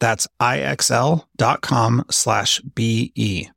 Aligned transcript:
That's 0.00 0.26
ixl.com 0.40 2.04
slash 2.10 2.60
BE. 2.60 3.50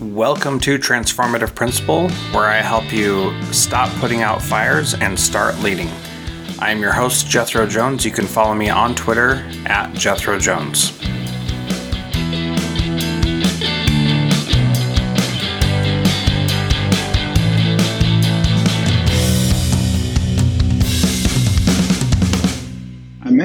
Welcome 0.00 0.60
to 0.60 0.78
Transformative 0.78 1.54
Principal, 1.54 2.08
where 2.32 2.46
I 2.46 2.62
help 2.62 2.90
you 2.90 3.34
stop 3.52 3.90
putting 4.00 4.22
out 4.22 4.40
fires 4.40 4.94
and 4.94 5.18
start 5.18 5.58
leading. 5.58 5.88
I 6.58 6.70
am 6.70 6.80
your 6.80 6.92
host, 6.92 7.28
Jethro 7.28 7.66
Jones. 7.66 8.04
You 8.04 8.10
can 8.10 8.26
follow 8.26 8.54
me 8.54 8.70
on 8.70 8.94
Twitter 8.94 9.44
at 9.66 9.92
Jethro 9.92 10.38
Jones. 10.38 10.98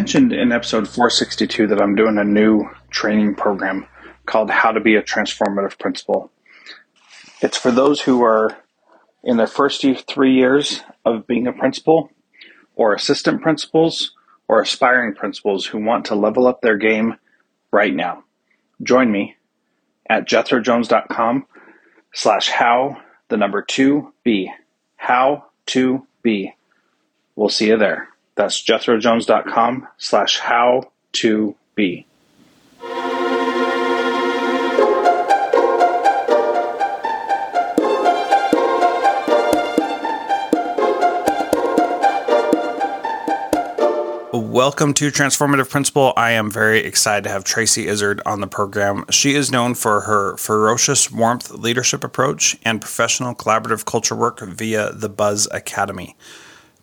Mentioned 0.02 0.34
in 0.34 0.52
episode 0.52 0.88
462 0.88 1.68
that 1.68 1.80
I'm 1.80 1.94
doing 1.94 2.18
a 2.18 2.24
new 2.24 2.68
training 2.90 3.36
program 3.36 3.86
called 4.26 4.50
How 4.50 4.72
to 4.72 4.80
Be 4.80 4.96
a 4.96 5.04
Transformative 5.04 5.78
Principal. 5.78 6.32
It's 7.40 7.56
for 7.56 7.70
those 7.70 8.02
who 8.02 8.24
are 8.24 8.58
in 9.24 9.38
their 9.38 9.46
first 9.46 9.86
three 10.08 10.34
years 10.34 10.82
of 11.06 11.28
being 11.28 11.46
a 11.46 11.54
principal, 11.54 12.10
or 12.76 12.96
assistant 12.96 13.44
principals, 13.44 14.16
or 14.48 14.60
aspiring 14.60 15.14
principals 15.14 15.68
who 15.68 15.78
want 15.78 16.06
to 16.06 16.16
level 16.16 16.48
up 16.48 16.62
their 16.62 16.78
game 16.78 17.18
right 17.70 17.94
now. 17.94 18.24
Join 18.82 19.12
me 19.12 19.36
at 20.10 20.28
jethrojones.com 20.28 21.46
slash 22.12 22.50
how 22.50 22.98
the 23.28 23.38
number 23.38 23.62
two 23.62 24.12
be 24.24 24.52
how 24.96 25.46
to 25.68 26.08
be. 26.24 26.56
We'll 27.36 27.50
see 27.50 27.68
you 27.68 27.78
there. 27.78 28.11
That's 28.42 28.60
jethrojones.com 28.60 29.88
slash 30.00 30.40
how 30.40 30.92
to 31.12 31.56
be. 31.76 32.08
Welcome 44.34 44.96
to 44.96 45.12
Transformative 45.12 45.70
Principal. 45.70 46.14
I 46.18 46.32
am 46.32 46.50
very 46.50 46.80
excited 46.80 47.26
to 47.26 47.30
have 47.30 47.44
Tracey 47.44 47.86
Ezard 47.86 48.22
on 48.26 48.42
the 48.42 48.48
program. 48.48 49.06
She 49.12 49.36
is 49.36 49.52
known 49.52 49.76
for 49.76 50.02
her 50.02 50.36
ferocious 50.38 51.12
warmth 51.12 51.52
leadership 51.52 52.04
approach 52.04 52.58
and 52.64 52.82
professional 52.82 53.36
collaborative 53.36 53.86
culture 53.86 54.16
work 54.16 54.40
via 54.40 54.92
the 54.94 55.10
Buzz 55.10 55.48
Academy. 55.52 56.16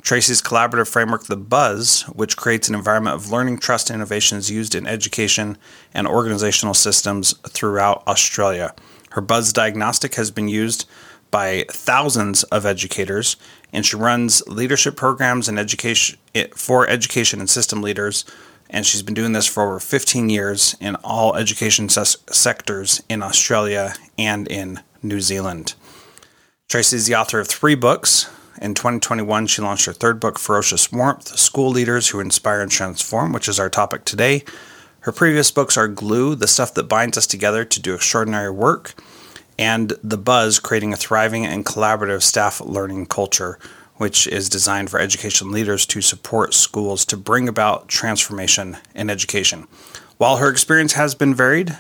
Tracey's 0.03 0.41
collaborative 0.41 0.89
framework, 0.89 1.25
The 1.25 1.37
Buzz, 1.37 2.03
which 2.13 2.37
creates 2.37 2.69
an 2.69 2.75
environment 2.75 3.17
of 3.17 3.31
learning, 3.31 3.59
trust, 3.59 3.91
and 3.91 3.97
innovations 3.97 4.51
used 4.51 4.75
in 4.75 4.87
education 4.87 5.59
and 5.93 6.07
organizational 6.07 6.75
systems 6.75 7.33
throughout 7.49 8.07
Australia. 8.07 8.75
Her 9.11 9.21
Buzz 9.21 9.53
diagnostic 9.53 10.15
has 10.15 10.31
been 10.31 10.49
used 10.49 10.89
by 11.31 11.65
thousands 11.71 12.43
of 12.45 12.65
educators, 12.65 13.37
and 13.73 13.85
she 13.85 13.97
runs 13.97 14.47
leadership 14.47 14.97
programs 14.97 15.49
and 15.49 15.59
education 15.59 16.19
eh, 16.35 16.47
for 16.55 16.89
education 16.89 17.41
and 17.41 17.51
system 17.51 17.83
leaders. 17.83 18.25
And 18.71 18.85
she's 18.85 19.03
been 19.03 19.15
doing 19.15 19.33
this 19.33 19.47
for 19.47 19.63
over 19.63 19.81
15 19.81 20.29
years 20.29 20.77
in 20.81 20.95
all 20.97 21.35
education 21.37 21.89
ses- 21.89 22.19
sectors 22.31 23.03
in 23.09 23.23
Australia 23.23 23.95
and 24.19 24.47
in 24.49 24.81
New 25.03 25.21
Zealand. 25.21 25.75
Tracey 26.69 26.97
is 26.97 27.07
the 27.07 27.15
author 27.15 27.41
of 27.41 27.49
three 27.49 27.75
books 27.75 28.29
in 28.61 28.75
2021, 28.75 29.47
she 29.47 29.63
launched 29.63 29.87
her 29.87 29.93
third 29.93 30.21
book, 30.21 30.39
Ferocious 30.39 30.91
Warmth 30.91 31.29
School 31.39 31.71
Leaders 31.71 32.09
Who 32.09 32.21
Inspire 32.21 32.61
and 32.61 32.71
Transform, 32.71 33.33
which 33.33 33.49
is 33.49 33.61
our 33.61 33.71
topic 33.71 34.05
today. 34.05 34.45
Her 35.01 35.13
previous 35.13 35.51
books 35.51 35.77
are 35.77 35.89
Glue, 35.89 36.35
the 36.35 36.47
stuff 36.47 36.75
that 36.75 36.89
binds 36.89 37.17
us 37.17 37.27
together 37.27 37.65
to 37.65 37.81
do 37.81 37.95
extraordinary 37.95 38.51
work, 38.51 38.95
and 39.59 39.93
The 40.03 40.19
Buzz, 40.19 40.59
creating 40.59 40.93
a 40.93 40.97
thriving 40.97 41.47
and 41.47 41.65
collaborative 41.65 42.23
staff 42.23 42.61
learning 42.61 43.07
culture, 43.07 43.59
which 43.97 44.27
is 44.27 44.49
designed 44.49 44.91
for 44.91 45.01
education 45.01 45.51
leaders 45.51 45.87
to 45.87 46.01
support 46.01 46.55
schools 46.55 47.05
to 47.07 47.17
bring 47.17 47.49
about 47.49 47.89
transformation 47.89 48.77
in 48.95 49.11
education. 49.11 49.67
While 50.19 50.39
her 50.39 50.49
experience 50.51 50.95
has 50.95 51.15
been 51.15 51.35
varied, 51.35 51.77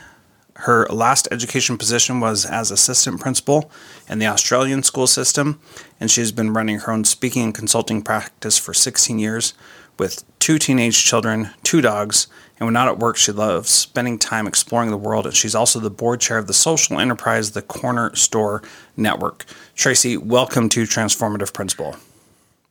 her 0.62 0.86
last 0.88 1.28
education 1.30 1.78
position 1.78 2.18
was 2.18 2.44
as 2.44 2.70
assistant 2.70 3.20
principal 3.20 3.70
in 4.08 4.18
the 4.18 4.26
Australian 4.26 4.82
school 4.82 5.06
system, 5.06 5.60
and 6.00 6.10
she 6.10 6.20
has 6.20 6.32
been 6.32 6.52
running 6.52 6.80
her 6.80 6.92
own 6.92 7.04
speaking 7.04 7.44
and 7.44 7.54
consulting 7.54 8.02
practice 8.02 8.58
for 8.58 8.74
16 8.74 9.18
years 9.20 9.54
with 9.98 10.24
two 10.40 10.58
teenage 10.58 11.04
children, 11.04 11.50
two 11.62 11.80
dogs, 11.80 12.26
and 12.58 12.66
when 12.66 12.74
not 12.74 12.88
at 12.88 12.98
work, 12.98 13.16
she 13.16 13.30
loves 13.30 13.70
spending 13.70 14.18
time 14.18 14.48
exploring 14.48 14.90
the 14.90 14.96
world. 14.96 15.26
And 15.26 15.34
she's 15.34 15.54
also 15.54 15.78
the 15.78 15.90
board 15.90 16.20
chair 16.20 16.38
of 16.38 16.48
the 16.48 16.54
social 16.54 16.98
enterprise, 16.98 17.52
the 17.52 17.62
Corner 17.62 18.14
Store 18.16 18.62
Network. 18.96 19.44
Tracey, 19.76 20.16
welcome 20.16 20.68
to 20.70 20.82
Transformative 20.82 21.52
Principal. 21.52 21.94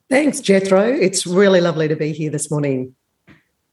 Thanks, 0.09 0.41
Jethro. 0.41 0.83
It's 0.83 1.25
really 1.25 1.61
lovely 1.61 1.87
to 1.87 1.95
be 1.95 2.11
here 2.11 2.31
this 2.31 2.51
morning. 2.51 2.95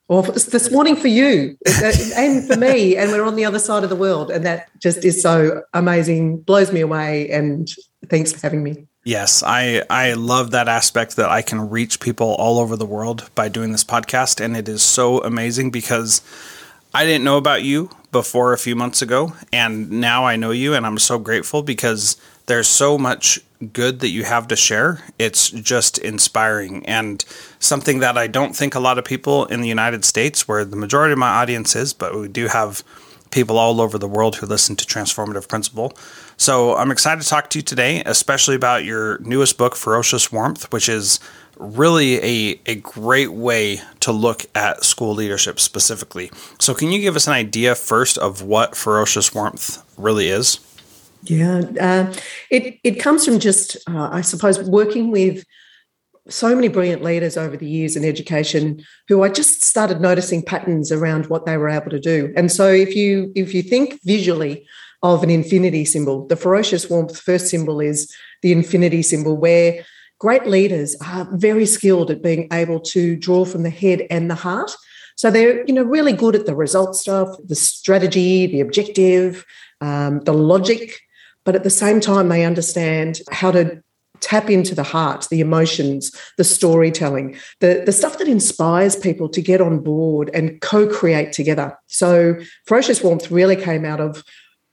Or 0.08 0.22
this 0.22 0.70
morning 0.70 0.96
for 0.96 1.08
you 1.08 1.56
uh, 1.66 1.92
and 2.16 2.46
for 2.46 2.56
me, 2.56 2.96
and 2.96 3.10
we're 3.10 3.24
on 3.24 3.36
the 3.36 3.46
other 3.46 3.58
side 3.58 3.84
of 3.84 3.90
the 3.90 3.96
world. 3.96 4.30
And 4.30 4.44
that 4.44 4.68
just 4.78 5.02
is 5.02 5.22
so 5.22 5.62
amazing, 5.72 6.40
blows 6.42 6.72
me 6.72 6.80
away. 6.80 7.30
And 7.30 7.66
thanks 8.10 8.32
for 8.32 8.40
having 8.40 8.62
me. 8.62 8.86
Yes, 9.04 9.42
I, 9.42 9.82
I 9.88 10.12
love 10.14 10.50
that 10.50 10.68
aspect 10.68 11.16
that 11.16 11.30
I 11.30 11.42
can 11.42 11.70
reach 11.70 12.00
people 12.00 12.34
all 12.34 12.58
over 12.58 12.76
the 12.76 12.86
world 12.86 13.30
by 13.34 13.48
doing 13.48 13.72
this 13.72 13.84
podcast. 13.84 14.44
And 14.44 14.56
it 14.56 14.68
is 14.68 14.82
so 14.82 15.22
amazing 15.22 15.70
because 15.70 16.20
I 16.92 17.04
didn't 17.04 17.24
know 17.24 17.36
about 17.36 17.62
you 17.62 17.90
before 18.12 18.52
a 18.52 18.58
few 18.58 18.76
months 18.76 19.02
ago. 19.02 19.34
And 19.52 19.90
now 19.90 20.24
I 20.24 20.36
know 20.36 20.52
you, 20.52 20.74
and 20.74 20.86
I'm 20.86 20.98
so 20.98 21.18
grateful 21.18 21.62
because 21.62 22.16
there's 22.46 22.68
so 22.68 22.98
much 22.98 23.40
good 23.72 24.00
that 24.00 24.08
you 24.08 24.24
have 24.24 24.48
to 24.48 24.56
share. 24.56 25.02
It's 25.18 25.50
just 25.50 25.98
inspiring 25.98 26.84
and 26.86 27.24
something 27.58 28.00
that 28.00 28.18
I 28.18 28.26
don't 28.26 28.54
think 28.54 28.74
a 28.74 28.80
lot 28.80 28.98
of 28.98 29.04
people 29.04 29.46
in 29.46 29.60
the 29.60 29.68
United 29.68 30.04
States, 30.04 30.46
where 30.46 30.64
the 30.64 30.76
majority 30.76 31.12
of 31.12 31.18
my 31.18 31.28
audience 31.28 31.74
is, 31.76 31.92
but 31.92 32.14
we 32.18 32.28
do 32.28 32.48
have 32.48 32.82
people 33.30 33.58
all 33.58 33.80
over 33.80 33.98
the 33.98 34.08
world 34.08 34.36
who 34.36 34.46
listen 34.46 34.76
to 34.76 34.84
Transformative 34.84 35.48
Principal. 35.48 35.92
So 36.36 36.76
I'm 36.76 36.90
excited 36.90 37.22
to 37.22 37.28
talk 37.28 37.50
to 37.50 37.58
you 37.58 37.62
today, 37.62 38.02
especially 38.06 38.54
about 38.54 38.84
your 38.84 39.18
newest 39.18 39.58
book, 39.58 39.74
Ferocious 39.74 40.30
Warmth, 40.30 40.72
which 40.72 40.88
is 40.88 41.18
really 41.56 42.16
a, 42.22 42.60
a 42.66 42.74
great 42.76 43.32
way 43.32 43.80
to 44.00 44.12
look 44.12 44.44
at 44.54 44.84
school 44.84 45.14
leadership 45.14 45.60
specifically. 45.60 46.30
So, 46.58 46.74
can 46.74 46.90
you 46.90 47.00
give 47.00 47.16
us 47.16 47.26
an 47.26 47.32
idea 47.32 47.74
first 47.74 48.18
of 48.18 48.42
what 48.42 48.76
ferocious 48.76 49.34
warmth 49.34 49.82
really 49.96 50.28
is? 50.28 50.58
Yeah, 51.24 51.62
uh, 51.80 52.12
it 52.50 52.78
it 52.84 53.00
comes 53.00 53.24
from 53.24 53.38
just, 53.38 53.76
uh, 53.88 54.10
I 54.12 54.20
suppose, 54.20 54.60
working 54.62 55.10
with 55.10 55.44
so 56.28 56.54
many 56.54 56.68
brilliant 56.68 57.02
leaders 57.02 57.36
over 57.36 57.56
the 57.56 57.68
years 57.68 57.96
in 57.96 58.04
education 58.04 58.82
who 59.08 59.22
I 59.22 59.28
just 59.28 59.62
started 59.62 60.00
noticing 60.00 60.42
patterns 60.42 60.90
around 60.90 61.26
what 61.26 61.44
they 61.44 61.56
were 61.56 61.68
able 61.68 61.90
to 61.90 62.00
do. 62.00 62.32
And 62.36 62.50
so, 62.52 62.70
if 62.70 62.94
you 62.94 63.32
if 63.34 63.54
you 63.54 63.62
think 63.62 64.00
visually 64.04 64.66
of 65.02 65.22
an 65.22 65.30
infinity 65.30 65.84
symbol, 65.84 66.26
the 66.26 66.36
ferocious 66.36 66.88
warmth 66.90 67.18
first 67.18 67.48
symbol 67.48 67.80
is 67.80 68.12
the 68.42 68.52
infinity 68.52 69.02
symbol, 69.02 69.36
where 69.36 69.84
great 70.18 70.46
leaders 70.46 70.96
are 71.06 71.28
very 71.32 71.66
skilled 71.66 72.10
at 72.10 72.22
being 72.22 72.48
able 72.52 72.80
to 72.80 73.16
draw 73.16 73.44
from 73.44 73.62
the 73.62 73.70
head 73.70 74.06
and 74.10 74.30
the 74.30 74.34
heart. 74.34 74.74
So 75.16 75.30
they're, 75.30 75.64
you 75.66 75.72
know, 75.72 75.82
really 75.82 76.12
good 76.12 76.34
at 76.34 76.46
the 76.46 76.56
result 76.56 76.96
stuff, 76.96 77.28
the 77.44 77.54
strategy, 77.54 78.46
the 78.46 78.60
objective, 78.60 79.44
um, 79.80 80.20
the 80.20 80.32
logic, 80.32 81.00
but 81.44 81.54
at 81.54 81.64
the 81.64 81.70
same 81.70 82.00
time, 82.00 82.28
they 82.28 82.44
understand 82.44 83.20
how 83.30 83.50
to 83.50 83.82
tap 84.20 84.48
into 84.48 84.74
the 84.74 84.82
heart, 84.82 85.26
the 85.30 85.40
emotions, 85.40 86.10
the 86.38 86.44
storytelling, 86.44 87.36
the, 87.60 87.82
the 87.84 87.92
stuff 87.92 88.18
that 88.18 88.28
inspires 88.28 88.96
people 88.96 89.28
to 89.28 89.42
get 89.42 89.60
on 89.60 89.80
board 89.80 90.30
and 90.32 90.60
co-create 90.62 91.32
together. 91.32 91.76
So 91.88 92.36
Ferocious 92.66 93.02
Warmth 93.02 93.30
really 93.30 93.56
came 93.56 93.84
out 93.84 94.00
of 94.00 94.24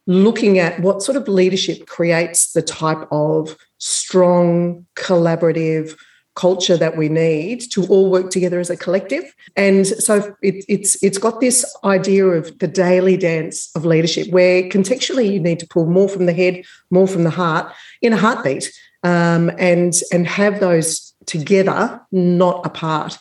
looking 0.08 0.58
at 0.58 0.80
what 0.80 1.02
sort 1.02 1.18
of 1.18 1.28
leadership 1.28 1.86
creates 1.86 2.54
the 2.54 2.62
type 2.62 3.08
of 3.12 3.58
strong, 3.78 4.86
collaborative 4.96 5.98
culture 6.36 6.78
that 6.78 6.98
we 6.98 7.10
need 7.10 7.60
to 7.72 7.86
all 7.88 8.10
work 8.10 8.30
together 8.30 8.60
as 8.60 8.70
a 8.70 8.78
collective. 8.78 9.24
And 9.56 9.86
so 9.86 10.36
it, 10.42 10.64
it's 10.68 11.02
it's 11.04 11.18
got 11.18 11.42
this 11.42 11.66
idea 11.84 12.26
of 12.26 12.58
the 12.60 12.68
daily 12.68 13.18
dance 13.18 13.70
of 13.76 13.86
leadership, 13.86 14.30
where 14.32 14.64
contextually 14.64 15.32
you 15.34 15.40
need 15.40 15.60
to 15.60 15.68
pull 15.68 15.86
more 15.86 16.10
from 16.10 16.26
the 16.26 16.34
head, 16.34 16.64
more 16.90 17.08
from 17.08 17.24
the 17.24 17.30
heart 17.30 17.72
in 18.02 18.14
a 18.14 18.18
heartbeat, 18.18 18.72
um, 19.04 19.52
and 19.58 19.94
and 20.12 20.28
have 20.28 20.60
those 20.60 21.14
together, 21.26 22.02
not 22.12 22.66
apart. 22.66 23.18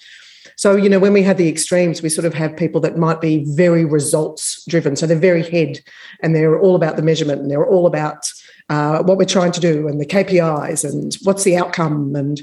So, 0.57 0.77
you 0.77 0.91
know, 0.91 0.99
when 0.99 1.15
we 1.15 1.23
have 1.23 1.39
the 1.39 1.49
extremes, 1.49 2.03
we 2.03 2.11
sort 2.11 2.27
of 2.27 2.35
have 2.35 2.55
people 2.55 2.83
that 2.83 2.99
might 2.99 3.23
be 3.23 3.45
very 3.47 3.87
results 3.87 4.62
driven. 4.69 4.95
So 4.95 5.07
they're 5.07 5.19
very 5.19 5.49
head 5.49 5.81
and 6.23 6.37
they're 6.37 6.61
all 6.61 6.77
about 6.77 6.97
the 6.97 7.03
measurement 7.03 7.41
and 7.41 7.51
they're 7.51 7.67
all 7.67 7.87
about 7.87 8.31
uh, 8.69 9.03
what 9.03 9.17
we're 9.17 9.25
trying 9.25 9.53
to 9.53 9.61
do 9.61 9.89
and 9.89 9.99
the 9.99 10.05
KPIs 10.05 10.87
and 10.87 11.17
what's 11.23 11.45
the 11.45 11.57
outcome. 11.57 12.15
And 12.15 12.43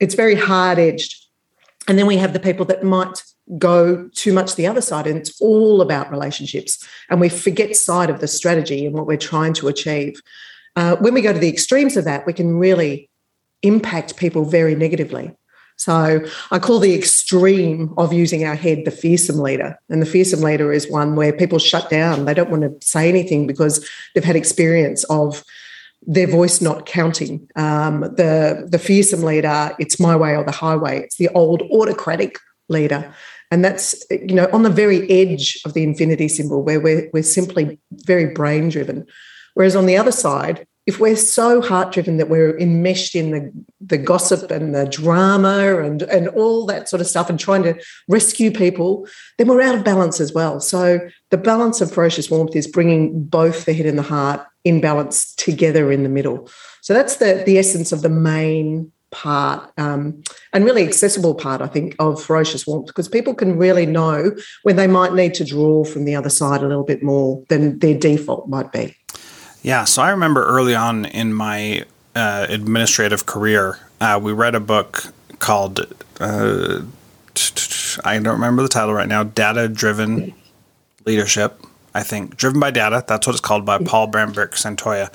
it's 0.00 0.14
very 0.14 0.34
hard 0.34 0.78
edged. 0.78 1.24
And 1.86 1.98
then 1.98 2.06
we 2.06 2.16
have 2.16 2.32
the 2.32 2.40
people 2.40 2.64
that 2.66 2.82
might 2.84 3.22
go 3.56 4.08
too 4.14 4.32
much 4.32 4.56
the 4.56 4.66
other 4.66 4.82
side 4.82 5.06
and 5.06 5.16
it's 5.16 5.40
all 5.40 5.80
about 5.80 6.10
relationships. 6.10 6.86
And 7.08 7.20
we 7.20 7.28
forget 7.28 7.74
sight 7.76 8.10
of 8.10 8.20
the 8.20 8.28
strategy 8.28 8.84
and 8.84 8.94
what 8.94 9.06
we're 9.06 9.16
trying 9.16 9.54
to 9.54 9.68
achieve. 9.68 10.20
Uh, 10.76 10.96
when 10.96 11.14
we 11.14 11.22
go 11.22 11.32
to 11.32 11.38
the 11.38 11.48
extremes 11.48 11.96
of 11.96 12.04
that, 12.04 12.26
we 12.26 12.32
can 12.32 12.58
really 12.58 13.08
impact 13.62 14.16
people 14.16 14.44
very 14.44 14.74
negatively. 14.74 15.34
So 15.76 16.24
I 16.50 16.58
call 16.58 16.80
the 16.80 16.94
extreme 16.94 17.94
of 17.96 18.12
using 18.12 18.44
our 18.44 18.56
head 18.56 18.84
the 18.84 18.90
fearsome 18.90 19.38
leader. 19.38 19.78
And 19.88 20.02
the 20.02 20.06
fearsome 20.06 20.40
leader 20.40 20.72
is 20.72 20.90
one 20.90 21.14
where 21.14 21.32
people 21.32 21.60
shut 21.60 21.88
down. 21.88 22.24
They 22.24 22.34
don't 22.34 22.50
want 22.50 22.62
to 22.62 22.86
say 22.86 23.08
anything 23.08 23.46
because 23.46 23.88
they've 24.14 24.24
had 24.24 24.36
experience 24.36 25.04
of 25.04 25.44
their 26.08 26.26
voice 26.26 26.60
not 26.62 26.86
counting. 26.86 27.46
Um, 27.54 28.00
the, 28.00 28.66
the 28.66 28.78
fearsome 28.78 29.22
leader, 29.22 29.76
it's 29.78 30.00
my 30.00 30.16
way 30.16 30.34
or 30.34 30.42
the 30.42 30.50
highway. 30.50 31.02
It's 31.02 31.18
the 31.18 31.28
old 31.28 31.62
autocratic 31.70 32.38
leader. 32.70 33.14
And 33.50 33.62
that's, 33.62 34.04
you 34.10 34.34
know, 34.34 34.48
on 34.52 34.62
the 34.62 34.70
very 34.70 35.08
edge 35.10 35.60
of 35.66 35.74
the 35.74 35.82
infinity 35.82 36.28
symbol 36.28 36.62
where 36.62 36.80
we're, 36.80 37.10
we're 37.12 37.22
simply 37.22 37.78
very 37.92 38.32
brain 38.32 38.70
driven. 38.70 39.06
Whereas 39.52 39.76
on 39.76 39.84
the 39.84 39.98
other 39.98 40.12
side, 40.12 40.66
if 40.86 40.98
we're 40.98 41.16
so 41.16 41.60
heart 41.60 41.92
driven 41.92 42.16
that 42.16 42.30
we're 42.30 42.58
enmeshed 42.58 43.14
in 43.14 43.30
the, 43.30 43.52
the 43.78 43.98
gossip 43.98 44.50
and 44.50 44.74
the 44.74 44.86
drama 44.86 45.82
and, 45.82 46.02
and 46.04 46.28
all 46.28 46.64
that 46.64 46.88
sort 46.88 47.02
of 47.02 47.06
stuff 47.06 47.28
and 47.28 47.38
trying 47.38 47.62
to 47.64 47.78
rescue 48.08 48.50
people, 48.50 49.06
then 49.36 49.48
we're 49.48 49.60
out 49.60 49.74
of 49.74 49.84
balance 49.84 50.18
as 50.20 50.32
well. 50.32 50.60
So 50.60 51.00
the 51.28 51.36
balance 51.36 51.82
of 51.82 51.92
ferocious 51.92 52.30
warmth 52.30 52.56
is 52.56 52.66
bringing 52.66 53.24
both 53.24 53.66
the 53.66 53.74
head 53.74 53.84
and 53.84 53.98
the 53.98 54.02
heart 54.02 54.46
in 54.64 54.80
balance 54.80 55.34
together 55.34 55.90
in 55.92 56.02
the 56.02 56.08
middle. 56.08 56.48
So 56.80 56.94
that's 56.94 57.16
the, 57.16 57.42
the 57.44 57.58
essence 57.58 57.92
of 57.92 58.02
the 58.02 58.08
main 58.08 58.92
part 59.10 59.72
um, 59.78 60.22
and 60.52 60.64
really 60.64 60.86
accessible 60.86 61.34
part, 61.34 61.62
I 61.62 61.66
think, 61.66 61.96
of 61.98 62.22
ferocious 62.22 62.66
warmth 62.66 62.88
because 62.88 63.08
people 63.08 63.34
can 63.34 63.56
really 63.56 63.86
know 63.86 64.32
when 64.62 64.76
they 64.76 64.86
might 64.86 65.14
need 65.14 65.34
to 65.34 65.44
draw 65.44 65.84
from 65.84 66.04
the 66.04 66.14
other 66.14 66.30
side 66.30 66.62
a 66.62 66.66
little 66.66 66.84
bit 66.84 67.02
more 67.02 67.42
than 67.48 67.78
their 67.78 67.98
default 67.98 68.48
might 68.48 68.72
be. 68.72 68.94
Yeah, 69.62 69.84
so 69.84 70.02
I 70.02 70.10
remember 70.10 70.44
early 70.44 70.74
on 70.74 71.06
in 71.06 71.32
my 71.32 71.84
uh, 72.14 72.46
administrative 72.48 73.26
career, 73.26 73.78
uh, 74.00 74.20
we 74.22 74.32
read 74.32 74.54
a 74.54 74.60
book 74.60 75.12
called 75.38 75.80
uh, 76.20 76.80
I 78.04 78.18
don't 78.18 78.34
remember 78.34 78.62
the 78.62 78.68
title 78.68 78.94
right 78.94 79.08
now. 79.08 79.22
Data 79.22 79.68
Driven 79.68 80.34
Leadership, 81.04 81.60
I 81.94 82.02
think, 82.02 82.36
driven 82.36 82.60
by 82.60 82.70
data. 82.70 83.04
That's 83.06 83.26
what 83.26 83.34
it's 83.34 83.40
called 83.40 83.64
by 83.64 83.78
Paul 83.78 84.08
Bambrick-Santoyo. 84.08 85.12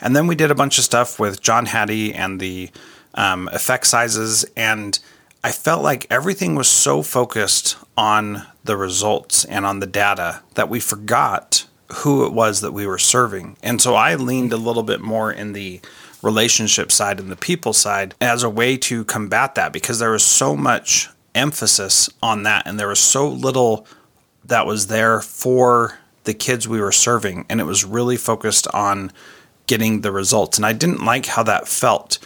And 0.00 0.16
then 0.16 0.26
we 0.26 0.34
did 0.34 0.50
a 0.50 0.54
bunch 0.54 0.78
of 0.78 0.84
stuff 0.84 1.18
with 1.18 1.40
John 1.42 1.66
Hattie 1.66 2.12
and 2.14 2.40
the 2.40 2.70
um, 3.14 3.48
effect 3.52 3.86
sizes, 3.86 4.44
and 4.56 4.98
I 5.44 5.52
felt 5.52 5.82
like 5.82 6.06
everything 6.10 6.54
was 6.54 6.68
so 6.68 7.02
focused 7.02 7.76
on 7.96 8.46
the 8.64 8.76
results 8.76 9.44
and 9.44 9.66
on 9.66 9.80
the 9.80 9.86
data 9.86 10.42
that 10.54 10.68
we 10.68 10.80
forgot 10.80 11.66
who 11.96 12.24
it 12.24 12.32
was 12.32 12.60
that 12.60 12.72
we 12.72 12.86
were 12.86 12.98
serving. 12.98 13.56
And 13.62 13.80
so 13.82 13.94
I 13.94 14.14
leaned 14.14 14.52
a 14.52 14.56
little 14.56 14.82
bit 14.82 15.00
more 15.00 15.30
in 15.30 15.52
the 15.52 15.80
relationship 16.22 16.92
side 16.92 17.18
and 17.18 17.30
the 17.30 17.36
people 17.36 17.72
side 17.72 18.14
as 18.20 18.42
a 18.42 18.50
way 18.50 18.76
to 18.76 19.04
combat 19.04 19.56
that 19.56 19.72
because 19.72 19.98
there 19.98 20.12
was 20.12 20.24
so 20.24 20.56
much 20.56 21.10
emphasis 21.34 22.08
on 22.22 22.44
that 22.44 22.66
and 22.66 22.78
there 22.78 22.88
was 22.88 23.00
so 23.00 23.28
little 23.28 23.86
that 24.44 24.64
was 24.66 24.86
there 24.86 25.20
for 25.20 25.98
the 26.24 26.34
kids 26.34 26.68
we 26.68 26.80
were 26.80 26.92
serving 26.92 27.46
and 27.48 27.60
it 27.60 27.64
was 27.64 27.84
really 27.84 28.16
focused 28.16 28.66
on 28.68 29.12
getting 29.66 30.00
the 30.00 30.12
results 30.12 30.58
and 30.58 30.66
I 30.66 30.72
didn't 30.72 31.04
like 31.04 31.26
how 31.26 31.42
that 31.44 31.68
felt. 31.68 32.18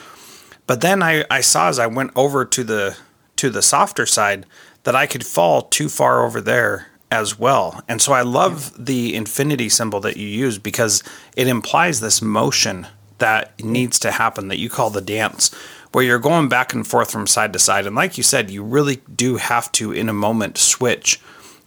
But 0.67 0.81
then 0.81 1.03
I, 1.03 1.25
I 1.31 1.41
saw 1.41 1.69
as 1.69 1.79
I 1.79 1.87
went 1.87 2.11
over 2.17 2.45
to 2.45 2.65
the 2.65 2.97
to 3.37 3.51
the 3.51 3.63
softer 3.63 4.07
side 4.07 4.47
that 4.85 4.97
I 4.97 5.07
could 5.07 5.27
fall 5.27 5.63
too 5.63 5.89
far 5.89 6.25
over 6.25 6.41
there 6.41 6.87
as 7.11 7.39
well. 7.39 7.83
And 7.89 8.01
so 8.03 8.13
I 8.13 8.23
love 8.23 8.73
the 8.85 9.15
infinity 9.15 9.69
symbol 9.69 10.01
that 10.01 10.17
you 10.17 10.27
use 10.27 10.59
because 10.59 11.03
it 11.37 11.47
implies 11.47 12.01
this 12.01 12.21
motion 12.23 12.87
that 13.19 13.63
needs 13.63 13.99
to 14.01 14.11
happen 14.11 14.49
that 14.49 14.59
you 14.59 14.69
call 14.69 14.91
the 14.91 15.01
dance, 15.01 15.53
where 15.93 16.05
you're 16.05 16.19
going 16.19 16.49
back 16.49 16.73
and 16.75 16.87
forth 16.87 17.11
from 17.11 17.27
side 17.27 17.53
to 17.53 17.59
side. 17.59 17.87
And 17.87 17.97
like 17.97 18.17
you 18.17 18.23
said, 18.23 18.51
you 18.51 18.63
really 18.63 19.01
do 19.15 19.37
have 19.37 19.71
to, 19.73 19.93
in 19.93 20.09
a 20.09 20.15
moment, 20.15 20.59
switch 20.59 21.21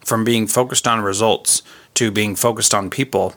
from 0.04 0.24
being 0.24 0.48
focused 0.48 0.88
on 0.88 1.02
results 1.02 1.62
to 2.00 2.12
being 2.12 2.34
focused 2.34 2.74
on 2.74 2.90
people. 2.90 3.36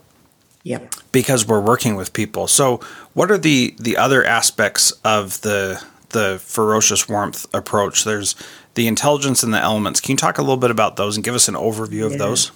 Yep. 0.63 0.95
Because 1.11 1.45
we're 1.45 1.59
working 1.59 1.95
with 1.95 2.13
people. 2.13 2.47
So, 2.47 2.79
what 3.13 3.29
are 3.29 3.37
the 3.37 3.75
the 3.77 3.97
other 3.97 4.23
aspects 4.23 4.91
of 5.03 5.41
the 5.41 5.83
the 6.09 6.39
ferocious 6.41 7.09
warmth 7.09 7.45
approach? 7.53 8.05
There's 8.05 8.35
the 8.75 8.87
intelligence 8.87 9.43
and 9.43 9.53
the 9.53 9.59
elements. 9.59 9.99
Can 9.99 10.11
you 10.11 10.17
talk 10.17 10.37
a 10.37 10.41
little 10.41 10.57
bit 10.57 10.71
about 10.71 10.95
those 10.95 11.17
and 11.17 11.23
give 11.23 11.35
us 11.35 11.49
an 11.49 11.55
overview 11.55 12.05
of 12.05 12.13
yeah. 12.13 12.19
those? 12.19 12.51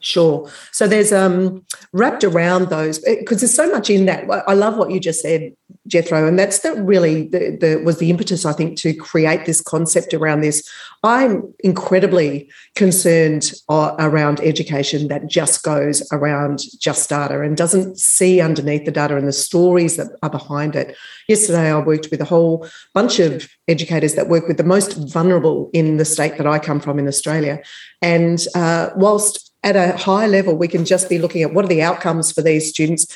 Sure. 0.00 0.50
So 0.72 0.86
there's 0.86 1.12
um 1.12 1.64
wrapped 1.92 2.22
around 2.22 2.68
those 2.68 2.98
because 2.98 3.40
there's 3.40 3.54
so 3.54 3.70
much 3.70 3.88
in 3.88 4.04
that. 4.06 4.28
I 4.46 4.52
love 4.52 4.76
what 4.76 4.90
you 4.90 5.00
just 5.00 5.22
said, 5.22 5.56
Jethro, 5.86 6.28
and 6.28 6.38
that's 6.38 6.58
the 6.60 6.74
really 6.82 7.28
the, 7.28 7.56
the 7.58 7.82
was 7.82 7.98
the 7.98 8.10
impetus 8.10 8.44
I 8.44 8.52
think 8.52 8.78
to 8.80 8.92
create 8.92 9.46
this 9.46 9.60
concept 9.60 10.12
around 10.12 10.42
this. 10.42 10.68
I'm 11.02 11.54
incredibly 11.60 12.50
concerned 12.74 13.52
uh, 13.70 13.94
around 13.98 14.40
education 14.40 15.08
that 15.08 15.28
just 15.28 15.62
goes 15.62 16.06
around 16.12 16.62
just 16.78 17.08
data 17.08 17.40
and 17.40 17.56
doesn't 17.56 17.98
see 17.98 18.40
underneath 18.40 18.84
the 18.84 18.92
data 18.92 19.16
and 19.16 19.26
the 19.26 19.32
stories 19.32 19.96
that 19.96 20.08
are 20.22 20.30
behind 20.30 20.76
it. 20.76 20.94
Yesterday, 21.26 21.72
I 21.72 21.78
worked 21.78 22.08
with 22.10 22.20
a 22.20 22.26
whole 22.26 22.68
bunch 22.92 23.18
of 23.18 23.48
educators 23.66 24.14
that 24.14 24.28
work 24.28 24.46
with 24.46 24.58
the 24.58 24.62
most 24.62 24.92
vulnerable 25.10 25.70
in 25.72 25.96
the 25.96 26.04
state 26.04 26.36
that 26.36 26.46
I 26.46 26.58
come 26.58 26.80
from 26.80 26.98
in 26.98 27.08
Australia, 27.08 27.62
and 28.02 28.44
uh, 28.54 28.90
whilst 28.94 29.52
at 29.66 29.74
a 29.74 29.96
high 29.96 30.28
level, 30.28 30.56
we 30.56 30.68
can 30.68 30.84
just 30.84 31.08
be 31.08 31.18
looking 31.18 31.42
at 31.42 31.52
what 31.52 31.64
are 31.64 31.68
the 31.68 31.82
outcomes 31.82 32.30
for 32.30 32.40
these 32.40 32.68
students. 32.68 33.08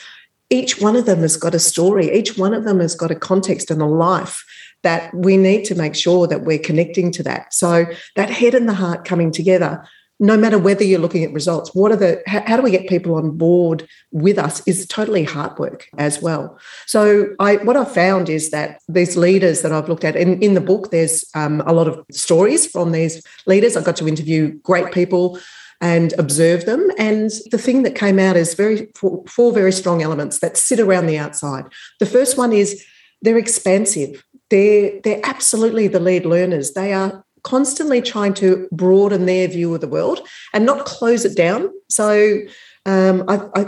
Each 0.51 0.81
one 0.81 0.97
of 0.97 1.07
them 1.07 1.21
has 1.21 1.37
got 1.37 1.55
a 1.55 1.61
story, 1.61 2.13
each 2.13 2.37
one 2.37 2.53
of 2.53 2.65
them 2.65 2.81
has 2.81 2.97
got 2.97 3.13
a 3.13 3.15
context 3.15 3.71
and 3.71 3.81
a 3.81 3.87
life 3.87 4.45
that 4.83 5.15
we 5.15 5.37
need 5.37 5.65
to 5.67 5.77
make 5.77 5.95
sure 5.95 6.27
that 6.27 6.43
we're 6.43 6.59
connecting 6.59 7.13
to 7.13 7.23
that. 7.23 7.55
So, 7.55 7.87
that 8.17 8.31
head 8.31 8.55
and 8.55 8.69
the 8.69 8.75
heart 8.75 9.05
coming 9.05 9.31
together 9.31 9.87
no 10.23 10.37
matter 10.37 10.59
whether 10.59 10.85
you're 10.85 11.01
looking 11.01 11.25
at 11.25 11.33
results, 11.33 11.75
what 11.75 11.91
are 11.91 11.97
the 11.97 12.23
how, 12.27 12.57
do 12.57 12.63
we 12.63 12.71
get 12.71 12.87
people 12.91 13.15
on 13.15 13.39
board 13.39 13.89
with 14.13 14.39
us 14.39 14.63
is 14.67 14.87
totally 14.87 15.25
hard 15.25 15.59
work 15.59 15.89
as 15.97 16.21
well. 16.21 16.59
So 16.87 17.35
I 17.41 17.57
what 17.57 17.75
I've 17.75 17.93
found 17.95 18.29
is 18.29 18.51
that 18.51 18.83
these 18.87 19.17
leaders 19.17 19.63
that 19.63 19.73
I've 19.73 19.89
looked 19.89 20.05
at 20.05 20.17
in, 20.17 20.39
in 20.43 20.53
the 20.53 20.61
book, 20.61 20.91
there's 20.91 21.25
um, 21.35 21.63
a 21.65 21.73
lot 21.73 21.89
of 21.89 22.05
stories 22.13 22.67
from 22.67 22.93
these 22.93 23.23
leaders. 23.47 23.79
I 23.79 23.83
got 23.83 23.97
to 23.97 24.09
interview 24.09 24.59
great 24.59 24.93
people 24.93 25.39
and 25.81 26.13
observe 26.19 26.67
them. 26.67 26.91
And 26.99 27.31
the 27.51 27.59
thing 27.59 27.83
that 27.85 27.95
came 27.95 28.19
out 28.19 28.37
is 28.37 28.55
very 28.55 28.89
four, 28.95 29.25
four 29.27 29.53
very 29.53 29.73
strong 29.73 30.03
elements 30.03 30.41
that 30.41 30.57
sit 30.57 30.79
around 30.79 31.07
the 31.07 31.19
outside. 31.19 31.65
The 31.99 32.07
first 32.07 32.37
one 32.37 32.53
is 32.53 32.85
they're 33.23 33.39
expansive. 33.39 34.25
They're, 34.51 35.01
they're 35.03 35.21
absolutely 35.25 35.89
the 35.89 36.01
lead 36.01 36.27
learners. 36.27 36.73
They 36.73 36.93
are 36.93 37.25
constantly 37.43 38.03
trying 38.03 38.35
to 38.35 38.69
broaden 38.71 39.27
their 39.27 39.49
view 39.49 39.75
of 39.75 39.81
the 39.81 39.89
world 39.89 40.27
and 40.53 40.67
not 40.67 40.85
close 40.85 41.25
it 41.25 41.37
down. 41.37 41.71
So 41.89 42.41
um, 42.85 43.25
I, 43.29 43.41
I, 43.55 43.67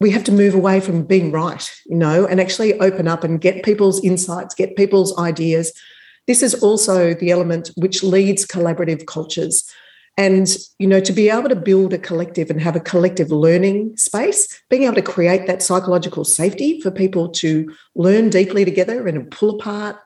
we 0.00 0.10
have 0.10 0.24
to 0.24 0.32
move 0.32 0.54
away 0.54 0.80
from 0.80 1.04
being 1.04 1.32
right, 1.32 1.70
you 1.86 1.96
know, 1.96 2.26
and 2.26 2.40
actually 2.40 2.78
open 2.80 3.08
up 3.08 3.24
and 3.24 3.40
get 3.40 3.64
people's 3.64 4.04
insights, 4.04 4.54
get 4.54 4.76
people's 4.76 5.16
ideas. 5.18 5.72
This 6.26 6.42
is 6.42 6.54
also 6.62 7.14
the 7.14 7.30
element 7.30 7.70
which 7.76 8.02
leads 8.02 8.46
collaborative 8.46 9.06
cultures. 9.06 9.70
And, 10.18 10.48
you 10.78 10.86
know, 10.86 11.00
to 11.00 11.12
be 11.12 11.28
able 11.28 11.50
to 11.50 11.56
build 11.56 11.92
a 11.92 11.98
collective 11.98 12.48
and 12.48 12.60
have 12.60 12.74
a 12.74 12.80
collective 12.80 13.30
learning 13.30 13.96
space, 13.98 14.62
being 14.70 14.84
able 14.84 14.94
to 14.94 15.02
create 15.02 15.46
that 15.46 15.62
psychological 15.62 16.24
safety 16.24 16.80
for 16.80 16.90
people 16.90 17.28
to 17.32 17.70
learn 17.94 18.30
deeply 18.30 18.64
together 18.64 19.06
and 19.06 19.30
pull 19.30 19.60
apart 19.60 19.96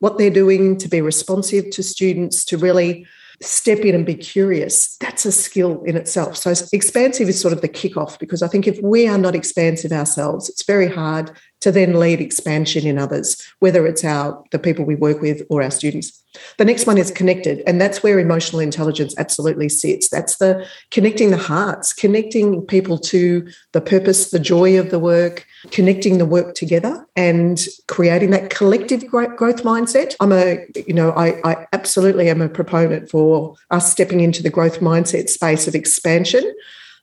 what 0.00 0.18
they're 0.18 0.30
doing, 0.30 0.76
to 0.78 0.88
be 0.88 1.00
responsive 1.00 1.70
to 1.70 1.82
students, 1.82 2.44
to 2.46 2.58
really 2.58 3.06
step 3.40 3.78
in 3.80 3.94
and 3.94 4.06
be 4.06 4.14
curious, 4.14 4.96
that's 4.98 5.24
a 5.24 5.32
skill 5.32 5.82
in 5.84 5.96
itself. 5.96 6.36
So 6.36 6.52
expansive 6.72 7.28
is 7.28 7.40
sort 7.40 7.52
of 7.52 7.60
the 7.60 7.68
kickoff 7.68 8.18
because 8.18 8.42
I 8.42 8.48
think 8.48 8.66
if 8.66 8.80
we 8.82 9.06
are 9.08 9.18
not 9.18 9.34
expansive 9.34 9.92
ourselves, 9.92 10.48
it's 10.48 10.64
very 10.64 10.88
hard 10.88 11.30
to 11.62 11.72
then 11.72 11.98
lead 11.98 12.20
expansion 12.20 12.86
in 12.86 12.98
others, 12.98 13.40
whether 13.60 13.86
it's 13.86 14.04
our 14.04 14.44
the 14.50 14.58
people 14.58 14.84
we 14.84 14.96
work 14.96 15.20
with 15.20 15.42
or 15.48 15.62
our 15.62 15.70
students. 15.70 16.22
The 16.58 16.64
next 16.64 16.86
one 16.86 16.98
is 16.98 17.10
connected, 17.10 17.62
and 17.66 17.80
that's 17.80 18.02
where 18.02 18.18
emotional 18.18 18.60
intelligence 18.60 19.14
absolutely 19.18 19.68
sits. 19.68 20.08
That's 20.08 20.36
the 20.36 20.66
connecting 20.90 21.30
the 21.30 21.36
hearts, 21.36 21.92
connecting 21.92 22.62
people 22.62 22.98
to 22.98 23.46
the 23.72 23.80
purpose, 23.80 24.30
the 24.30 24.38
joy 24.38 24.78
of 24.78 24.90
the 24.90 24.98
work, 24.98 25.46
connecting 25.70 26.18
the 26.18 26.26
work 26.26 26.54
together, 26.54 27.06
and 27.16 27.64
creating 27.86 28.30
that 28.30 28.50
collective 28.50 29.06
growth 29.06 29.62
mindset. 29.62 30.16
I'm 30.20 30.32
a, 30.32 30.66
you 30.86 30.94
know, 30.94 31.12
I, 31.12 31.40
I 31.44 31.66
absolutely 31.72 32.28
am 32.28 32.40
a 32.40 32.48
proponent 32.48 33.10
for 33.10 33.54
us 33.70 33.92
stepping 33.92 34.20
into 34.20 34.42
the 34.42 34.50
growth 34.50 34.80
mindset 34.80 35.28
space 35.28 35.68
of 35.68 35.74
expansion. 35.74 36.42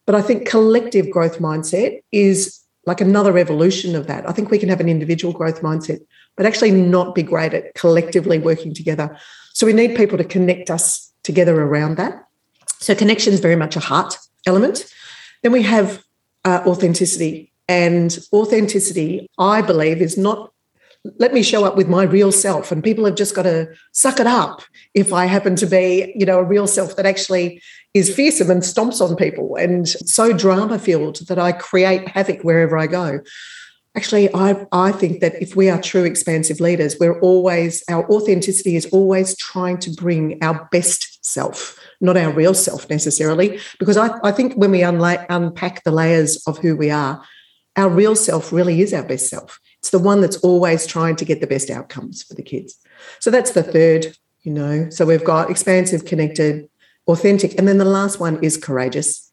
But 0.05 0.15
I 0.15 0.21
think 0.23 0.47
collective 0.47 1.11
growth 1.11 1.37
mindset 1.37 2.01
is 2.11 2.58
like 2.85 3.01
another 3.01 3.37
evolution 3.37 3.95
of 3.95 4.07
that. 4.07 4.27
I 4.27 4.31
think 4.31 4.49
we 4.49 4.57
can 4.57 4.69
have 4.69 4.79
an 4.79 4.89
individual 4.89 5.33
growth 5.33 5.61
mindset, 5.61 5.99
but 6.35 6.45
actually 6.45 6.71
not 6.71 7.15
be 7.15 7.23
great 7.23 7.53
at 7.53 7.73
collectively 7.75 8.39
working 8.39 8.73
together. 8.73 9.17
So 9.53 9.65
we 9.65 9.73
need 9.73 9.97
people 9.97 10.17
to 10.17 10.23
connect 10.23 10.69
us 10.69 11.11
together 11.23 11.61
around 11.61 11.97
that. 11.97 12.25
So 12.79 12.95
connection 12.95 13.33
is 13.33 13.41
very 13.41 13.55
much 13.55 13.75
a 13.75 13.81
heart 13.81 14.17
element. 14.45 14.91
Then 15.43 15.51
we 15.51 15.63
have 15.63 16.03
uh, 16.45 16.61
authenticity. 16.65 17.51
And 17.67 18.17
authenticity, 18.33 19.29
I 19.37 19.61
believe, 19.61 20.01
is 20.01 20.17
not 20.17 20.51
let 21.17 21.33
me 21.33 21.43
show 21.43 21.63
up 21.63 21.77
with 21.77 21.87
my 21.87 22.03
real 22.03 22.31
self. 22.31 22.71
And 22.71 22.83
people 22.83 23.05
have 23.05 23.15
just 23.15 23.35
got 23.35 23.43
to 23.43 23.73
suck 23.93 24.19
it 24.19 24.27
up 24.27 24.61
if 24.93 25.13
i 25.13 25.25
happen 25.25 25.55
to 25.55 25.65
be 25.65 26.13
you 26.15 26.25
know 26.25 26.39
a 26.39 26.43
real 26.43 26.67
self 26.67 26.95
that 26.95 27.05
actually 27.05 27.61
is 27.93 28.13
fearsome 28.13 28.51
and 28.51 28.61
stomps 28.61 29.01
on 29.01 29.15
people 29.15 29.55
and 29.55 29.87
so 29.89 30.31
drama 30.31 30.77
filled 30.77 31.17
that 31.27 31.39
i 31.39 31.51
create 31.51 32.07
havoc 32.07 32.41
wherever 32.41 32.77
i 32.77 32.87
go. 32.87 33.19
Actually 33.95 34.33
I, 34.33 34.67
I 34.71 34.91
think 34.91 35.19
that 35.21 35.41
if 35.41 35.55
we 35.55 35.69
are 35.69 35.81
true 35.81 36.03
expansive 36.03 36.59
leaders 36.59 36.95
we're 36.99 37.19
always 37.21 37.83
our 37.89 38.09
authenticity 38.11 38.75
is 38.75 38.85
always 38.87 39.35
trying 39.37 39.79
to 39.79 39.91
bring 39.91 40.41
our 40.43 40.67
best 40.71 41.25
self 41.25 41.77
not 42.01 42.15
our 42.15 42.31
real 42.31 42.53
self 42.53 42.89
necessarily. 42.89 43.59
Because 43.79 43.97
i, 43.97 44.09
I 44.23 44.31
think 44.31 44.53
when 44.53 44.71
we 44.71 44.79
unla- 44.79 45.25
unpack 45.29 45.83
the 45.83 45.91
layers 45.91 46.41
of 46.47 46.57
who 46.59 46.75
we 46.75 46.91
are 46.91 47.21
our 47.75 47.89
real 47.89 48.15
self 48.15 48.51
really 48.51 48.81
is 48.81 48.93
our 48.93 49.03
best 49.03 49.29
self 49.29 49.59
it's 49.79 49.91
the 49.91 49.99
one 49.99 50.21
that's 50.21 50.37
always 50.37 50.85
trying 50.85 51.15
to 51.17 51.25
get 51.25 51.41
the 51.41 51.47
best 51.47 51.69
outcomes 51.69 52.23
for 52.23 52.33
the 52.33 52.43
kids. 52.43 52.77
So 53.19 53.31
that's 53.31 53.51
the 53.51 53.63
third, 53.63 54.17
you 54.41 54.53
know. 54.53 54.89
So 54.89 55.05
we've 55.05 55.23
got 55.23 55.49
expansive, 55.49 56.05
connected, 56.05 56.69
authentic. 57.07 57.57
And 57.57 57.67
then 57.67 57.77
the 57.77 57.85
last 57.85 58.19
one 58.19 58.43
is 58.43 58.57
courageous. 58.57 59.29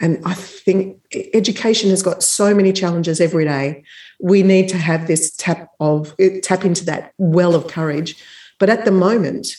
And 0.00 0.20
I 0.24 0.34
think 0.34 1.00
education 1.34 1.90
has 1.90 2.02
got 2.02 2.22
so 2.22 2.54
many 2.54 2.72
challenges 2.72 3.20
every 3.20 3.44
day. 3.44 3.84
We 4.18 4.42
need 4.42 4.68
to 4.70 4.78
have 4.78 5.06
this 5.06 5.36
tap 5.36 5.68
of 5.78 6.14
tap 6.42 6.64
into 6.64 6.84
that 6.86 7.12
well 7.18 7.54
of 7.54 7.68
courage. 7.68 8.16
But 8.58 8.70
at 8.70 8.84
the 8.84 8.90
moment, 8.90 9.54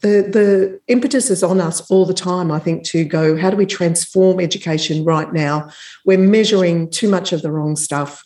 the, 0.00 0.28
the 0.28 0.80
impetus 0.88 1.30
is 1.30 1.42
on 1.42 1.60
us 1.60 1.88
all 1.90 2.04
the 2.04 2.14
time, 2.14 2.50
I 2.50 2.58
think, 2.58 2.84
to 2.86 3.04
go, 3.04 3.36
how 3.36 3.50
do 3.50 3.56
we 3.56 3.66
transform 3.66 4.40
education 4.40 5.04
right 5.04 5.32
now? 5.32 5.70
We're 6.04 6.18
measuring 6.18 6.90
too 6.90 7.08
much 7.08 7.32
of 7.32 7.42
the 7.42 7.52
wrong 7.52 7.76
stuff. 7.76 8.22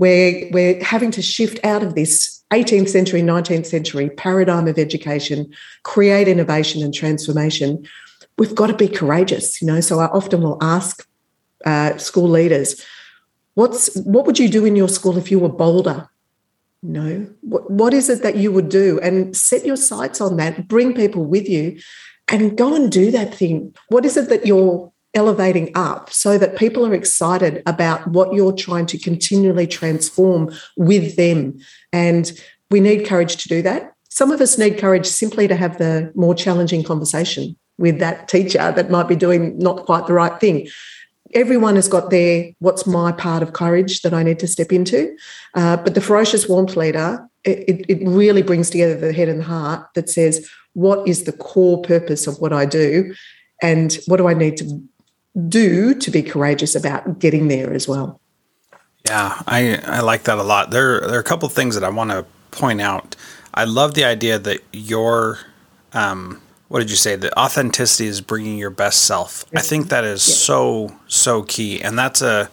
We're, 0.00 0.48
we're 0.50 0.82
having 0.82 1.10
to 1.10 1.20
shift 1.20 1.62
out 1.62 1.82
of 1.82 1.94
this 1.94 2.42
18th 2.52 2.88
century, 2.88 3.20
19th 3.20 3.66
century 3.66 4.08
paradigm 4.08 4.66
of 4.66 4.78
education, 4.78 5.52
create 5.82 6.26
innovation 6.26 6.82
and 6.82 6.94
transformation. 6.94 7.86
We've 8.38 8.54
got 8.54 8.68
to 8.68 8.74
be 8.74 8.88
courageous, 8.88 9.60
you 9.60 9.68
know. 9.68 9.82
So 9.82 10.00
I 10.00 10.06
often 10.06 10.40
will 10.40 10.56
ask 10.62 11.06
uh, 11.66 11.98
school 11.98 12.30
leaders, 12.30 12.82
"What's 13.54 13.94
what 13.96 14.24
would 14.24 14.38
you 14.38 14.48
do 14.48 14.64
in 14.64 14.74
your 14.74 14.88
school 14.88 15.18
if 15.18 15.30
you 15.30 15.38
were 15.38 15.50
bolder? 15.50 16.08
You 16.82 16.88
know, 16.88 17.26
what, 17.42 17.70
what 17.70 17.92
is 17.92 18.08
it 18.08 18.22
that 18.22 18.36
you 18.36 18.50
would 18.52 18.70
do? 18.70 18.98
And 19.00 19.36
set 19.36 19.66
your 19.66 19.76
sights 19.76 20.22
on 20.22 20.38
that. 20.38 20.66
Bring 20.66 20.94
people 20.94 21.26
with 21.26 21.46
you, 21.46 21.78
and 22.28 22.56
go 22.56 22.74
and 22.74 22.90
do 22.90 23.10
that 23.10 23.34
thing. 23.34 23.74
What 23.88 24.06
is 24.06 24.16
it 24.16 24.30
that 24.30 24.46
you're 24.46 24.90
elevating 25.14 25.70
up 25.74 26.12
so 26.12 26.38
that 26.38 26.56
people 26.56 26.86
are 26.86 26.94
excited 26.94 27.62
about 27.66 28.06
what 28.08 28.32
you're 28.32 28.52
trying 28.52 28.86
to 28.86 28.98
continually 28.98 29.66
transform 29.66 30.50
with 30.76 31.16
them. 31.16 31.58
And 31.92 32.32
we 32.70 32.80
need 32.80 33.06
courage 33.06 33.36
to 33.38 33.48
do 33.48 33.62
that. 33.62 33.94
Some 34.08 34.30
of 34.30 34.40
us 34.40 34.58
need 34.58 34.78
courage 34.78 35.06
simply 35.06 35.48
to 35.48 35.56
have 35.56 35.78
the 35.78 36.12
more 36.14 36.34
challenging 36.34 36.84
conversation 36.84 37.56
with 37.78 37.98
that 37.98 38.28
teacher 38.28 38.72
that 38.72 38.90
might 38.90 39.08
be 39.08 39.16
doing 39.16 39.58
not 39.58 39.86
quite 39.86 40.06
the 40.06 40.12
right 40.12 40.38
thing. 40.40 40.68
Everyone 41.32 41.76
has 41.76 41.88
got 41.88 42.10
their 42.10 42.50
what's 42.58 42.86
my 42.86 43.12
part 43.12 43.42
of 43.42 43.52
courage 43.52 44.02
that 44.02 44.12
I 44.12 44.22
need 44.22 44.38
to 44.40 44.48
step 44.48 44.72
into. 44.72 45.16
Uh, 45.54 45.76
but 45.76 45.94
the 45.94 46.00
ferocious 46.00 46.48
warmth 46.48 46.76
leader, 46.76 47.24
it, 47.44 47.86
it 47.88 48.06
really 48.06 48.42
brings 48.42 48.68
together 48.68 48.96
the 48.96 49.12
head 49.12 49.28
and 49.28 49.40
the 49.40 49.44
heart 49.44 49.86
that 49.94 50.10
says, 50.10 50.48
what 50.74 51.06
is 51.08 51.24
the 51.24 51.32
core 51.32 51.80
purpose 51.82 52.26
of 52.26 52.40
what 52.40 52.52
I 52.52 52.66
do? 52.66 53.14
And 53.62 53.96
what 54.06 54.16
do 54.16 54.28
I 54.28 54.34
need 54.34 54.56
to 54.58 54.82
do 55.48 55.94
to 55.94 56.10
be 56.10 56.22
courageous 56.22 56.74
about 56.74 57.18
getting 57.18 57.48
there 57.48 57.72
as 57.72 57.86
well. 57.86 58.20
Yeah, 59.06 59.40
I, 59.46 59.80
I 59.84 60.00
like 60.00 60.24
that 60.24 60.38
a 60.38 60.42
lot. 60.42 60.70
There, 60.70 61.00
there 61.00 61.16
are 61.16 61.20
a 61.20 61.24
couple 61.24 61.46
of 61.46 61.52
things 61.52 61.74
that 61.74 61.84
I 61.84 61.88
want 61.88 62.10
to 62.10 62.26
point 62.50 62.80
out. 62.80 63.16
I 63.54 63.64
love 63.64 63.94
the 63.94 64.04
idea 64.04 64.38
that 64.38 64.60
your, 64.72 65.38
um, 65.92 66.42
what 66.68 66.80
did 66.80 66.90
you 66.90 66.96
say? 66.96 67.16
The 67.16 67.36
authenticity 67.38 68.06
is 68.06 68.20
bringing 68.20 68.58
your 68.58 68.70
best 68.70 69.04
self. 69.04 69.44
Yes. 69.52 69.64
I 69.64 69.68
think 69.68 69.88
that 69.88 70.04
is 70.04 70.26
yes. 70.26 70.36
so 70.36 70.96
so 71.08 71.42
key, 71.42 71.82
and 71.82 71.98
that's 71.98 72.22
a 72.22 72.48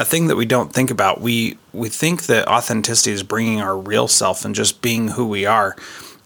a 0.00 0.04
thing 0.04 0.26
that 0.26 0.36
we 0.36 0.46
don't 0.46 0.72
think 0.72 0.90
about. 0.90 1.20
We 1.20 1.56
we 1.72 1.88
think 1.88 2.26
that 2.26 2.48
authenticity 2.48 3.12
is 3.12 3.22
bringing 3.22 3.60
our 3.60 3.78
real 3.78 4.08
self 4.08 4.44
and 4.44 4.56
just 4.56 4.82
being 4.82 5.08
who 5.08 5.26
we 5.28 5.46
are. 5.46 5.76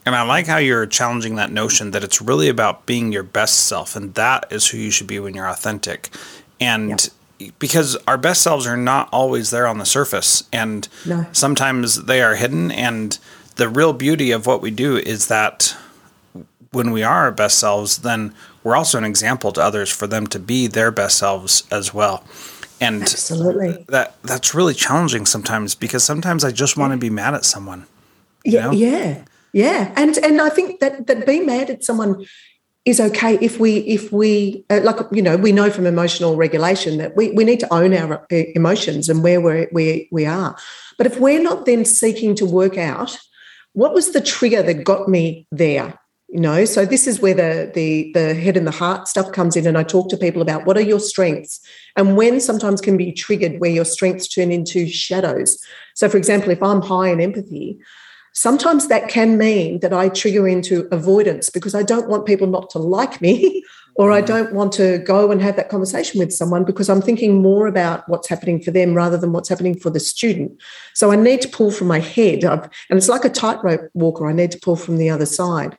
And 0.07 0.15
I 0.15 0.23
like 0.23 0.47
how 0.47 0.59
you're 0.59 0.87
challenging 0.87 1.37
that 1.37 1.51
notion 1.51 1.93
that 1.93 2.05
it's 2.05 2.21
really 2.21 2.49
about 2.49 2.87
being 2.87 3.13
your 3.13 3.23
best 3.23 3.67
self, 3.67 3.97
and 3.97 4.15
that 4.15 4.47
is 4.51 4.69
who 4.69 4.79
you 4.79 4.91
should 4.91 5.07
be 5.07 5.19
when 5.19 5.35
you're 5.35 5.49
authentic. 5.49 6.11
And 6.61 7.11
yeah. 7.39 7.51
because 7.59 7.97
our 8.07 8.19
best 8.19 8.43
selves 8.43 8.67
are 8.67 8.77
not 8.77 9.09
always 9.13 9.51
there 9.51 9.67
on 9.67 9.79
the 9.79 9.87
surface, 9.87 10.45
and 10.53 10.89
no. 11.07 11.27
sometimes 11.33 12.05
they 12.05 12.23
are 12.23 12.35
hidden. 12.35 12.71
And 12.71 13.19
the 13.57 13.69
real 13.69 13.93
beauty 13.95 14.31
of 14.31 14.47
what 14.47 14.61
we 14.61 14.71
do 14.71 14.99
is 14.99 15.29
that 15.29 15.75
when 16.73 16.91
we 16.91 17.03
are 17.03 17.23
our 17.25 17.33
best 17.33 17.59
selves, 17.59 17.99
then 17.99 18.35
we're 18.63 18.77
also 18.77 18.99
an 18.99 19.05
example 19.05 19.53
to 19.53 19.63
others 19.63 19.91
for 19.91 20.07
them 20.07 20.27
to 20.27 20.39
be 20.39 20.67
their 20.67 20.91
best 20.91 21.17
selves 21.17 21.63
as 21.71 21.95
well. 21.95 22.25
And 22.81 23.03
absolutely, 23.03 23.85
that 23.89 24.21
that's 24.23 24.55
really 24.55 24.75
challenging 24.75 25.25
sometimes 25.25 25.75
because 25.75 26.05
sometimes 26.05 26.45
I 26.45 26.51
just 26.51 26.77
want 26.77 26.93
to 26.93 26.99
be 26.99 27.09
mad 27.09 27.35
at 27.35 27.45
someone. 27.45 27.87
Yeah, 28.45 28.67
know? 28.67 28.73
yeah. 28.73 29.25
Yeah, 29.55 29.93
and 29.97 30.19
and 30.19 30.41
I 30.41 30.49
think 30.49 30.81
that 30.81 31.07
that 31.07 31.27
being 31.27 31.47
mad 31.47 31.71
at 31.71 31.85
someone 31.85 32.27
is 32.85 33.01
okay 33.01 33.39
if 33.41 33.61
we 33.61 33.79
if 33.79 34.13
we 34.13 34.65
uh, 34.69 34.81
like 34.83 34.97
you 35.13 35.23
know 35.23 35.37
we 35.37 35.53
know 35.53 35.71
from 35.71 35.87
emotional 35.87 36.35
regulation 36.35 36.99
that 36.99 37.17
we, 37.17 37.31
we 37.31 37.45
need 37.45 37.61
to 37.61 37.73
own 37.73 37.95
our 37.95 38.27
uh, 38.33 38.43
emotions 38.57 39.09
and 39.09 39.23
where 39.23 39.41
we 39.41 39.69
we 39.71 40.09
we 40.11 40.27
are. 40.27 40.57
But 40.99 41.07
if 41.07 41.21
we're 41.21 41.41
not 41.41 41.67
then 41.67 41.85
seeking 41.85 42.35
to 42.35 42.45
work 42.45 42.77
out 42.77 43.17
what 43.75 43.95
was 43.95 44.11
the 44.11 44.21
trigger 44.21 44.63
that 44.63 44.85
got 44.85 45.09
me 45.09 45.47
there 45.53 45.99
you 46.29 46.41
know? 46.41 46.65
So 46.65 46.85
this 46.85 47.07
is 47.07 47.21
where 47.21 47.35
the 47.35 47.71
the 47.73 48.11
the 48.13 48.35
head 48.35 48.57
and 48.57 48.67
the 48.67 48.73
heart 48.73 49.07
stuff 49.07 49.31
comes 49.31 49.55
in 49.55 49.69
and 49.69 49.79
i 49.79 49.85
talk 49.85 50.09
to 50.11 50.17
people 50.17 50.43
about 50.43 50.67
what 50.67 50.77
are 50.77 50.89
your 50.93 50.99
strengths 50.99 51.61
and 51.97 52.17
when 52.17 52.41
sometimes 52.41 52.81
can 52.81 52.97
be 52.97 53.13
triggered 53.13 53.61
where 53.61 53.71
your 53.71 53.85
strengths 53.85 54.27
turn 54.27 54.51
into 54.51 54.89
shadows. 54.89 55.65
So 55.95 56.09
for 56.09 56.17
example 56.17 56.51
if 56.51 56.61
i'm 56.61 56.83
high 56.83 57.11
in 57.11 57.21
empathy 57.21 57.79
sometimes 58.35 58.89
that 58.89 59.09
can 59.09 59.39
mean 59.39 59.81
that 59.81 59.93
i 59.93 60.09
trigger 60.09 60.47
into 60.47 60.87
avoidance 60.93 61.49
because 61.49 61.75
i 61.75 61.83
don't 61.83 62.09
want 62.09 62.27
people 62.27 62.47
not 62.47 62.69
to 62.71 62.79
like 62.79 63.21
me 63.21 63.63
or 63.97 64.11
I 64.11 64.23
mm. 64.23 64.27
don't 64.27 64.53
want 64.53 64.73
to 64.75 64.99
go 64.99 65.31
and 65.31 65.41
have 65.41 65.57
that 65.57 65.69
conversation 65.69 66.19
with 66.19 66.33
someone 66.33 66.65
because 66.65 66.89
I'm 66.89 67.03
thinking 67.03 67.41
more 67.41 67.67
about 67.67 68.09
what's 68.09 68.29
happening 68.29 68.61
for 68.61 68.71
them 68.71 68.95
rather 68.95 69.17
than 69.17 69.33
what's 69.33 69.49
happening 69.49 69.79
for 69.79 69.91
the 69.91 70.01
student. 70.01 70.61
So 70.95 71.13
I 71.13 71.17
need 71.17 71.41
to 71.43 71.49
pull 71.49 71.71
from 71.71 71.89
my 71.89 72.01
head, 72.01 72.45
I've, 72.45 72.65
and 72.91 72.97
it's 72.97 73.09
like 73.09 73.25
a 73.25 73.31
tightrope 73.31 73.89
walker. 73.95 74.27
I 74.27 74.33
need 74.33 74.51
to 74.53 74.59
pull 74.59 74.77
from 74.77 74.99
the 74.99 75.11
other 75.11 75.27
side. 75.27 75.79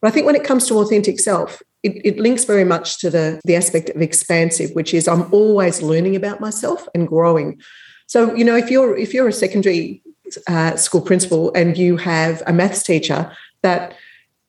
But 0.00 0.08
I 0.08 0.10
think 0.10 0.26
when 0.26 0.36
it 0.36 0.44
comes 0.44 0.66
to 0.68 0.78
authentic 0.78 1.20
self, 1.20 1.62
it, 1.82 2.04
it 2.04 2.18
links 2.18 2.44
very 2.44 2.64
much 2.64 2.98
to 3.00 3.10
the, 3.10 3.40
the 3.44 3.54
aspect 3.54 3.90
of 3.90 4.02
expansive, 4.02 4.70
which 4.72 4.92
is 4.92 5.06
I'm 5.06 5.32
always 5.32 5.82
learning 5.82 6.16
about 6.16 6.40
myself 6.40 6.88
and 6.94 7.06
growing. 7.06 7.60
So 8.08 8.34
you 8.34 8.44
know, 8.44 8.56
if 8.56 8.70
you're 8.70 8.96
if 8.96 9.12
you're 9.14 9.28
a 9.28 9.32
secondary 9.32 10.02
uh, 10.46 10.76
school 10.76 11.00
principal 11.00 11.52
and 11.54 11.76
you 11.76 11.96
have 11.96 12.42
a 12.46 12.52
maths 12.52 12.82
teacher 12.82 13.30
that 13.62 13.94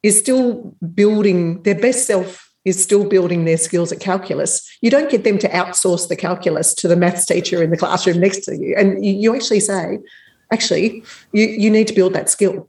is 0.03 0.17
still 0.17 0.75
building 0.93 1.61
their 1.63 1.79
best 1.79 2.07
self 2.07 2.47
is 2.65 2.81
still 2.83 3.07
building 3.07 3.45
their 3.45 3.57
skills 3.57 3.93
at 3.93 4.01
calculus. 4.01 4.69
You 4.81 4.91
don't 4.91 5.09
get 5.09 5.23
them 5.23 5.37
to 5.39 5.49
outsource 5.49 6.09
the 6.09 6.17
calculus 6.17 6.73
to 6.75 6.89
the 6.89 6.97
maths 6.97 7.25
teacher 7.25 7.63
in 7.63 7.69
the 7.69 7.77
classroom 7.77 8.19
next 8.19 8.39
to 8.45 8.57
you. 8.57 8.75
And 8.77 9.05
you, 9.05 9.33
actually 9.33 9.61
say, 9.61 9.99
actually, 10.51 11.01
you, 11.31 11.45
you 11.45 11.69
need 11.69 11.87
to 11.87 11.93
build 11.93 12.11
that 12.13 12.29
skill. 12.29 12.67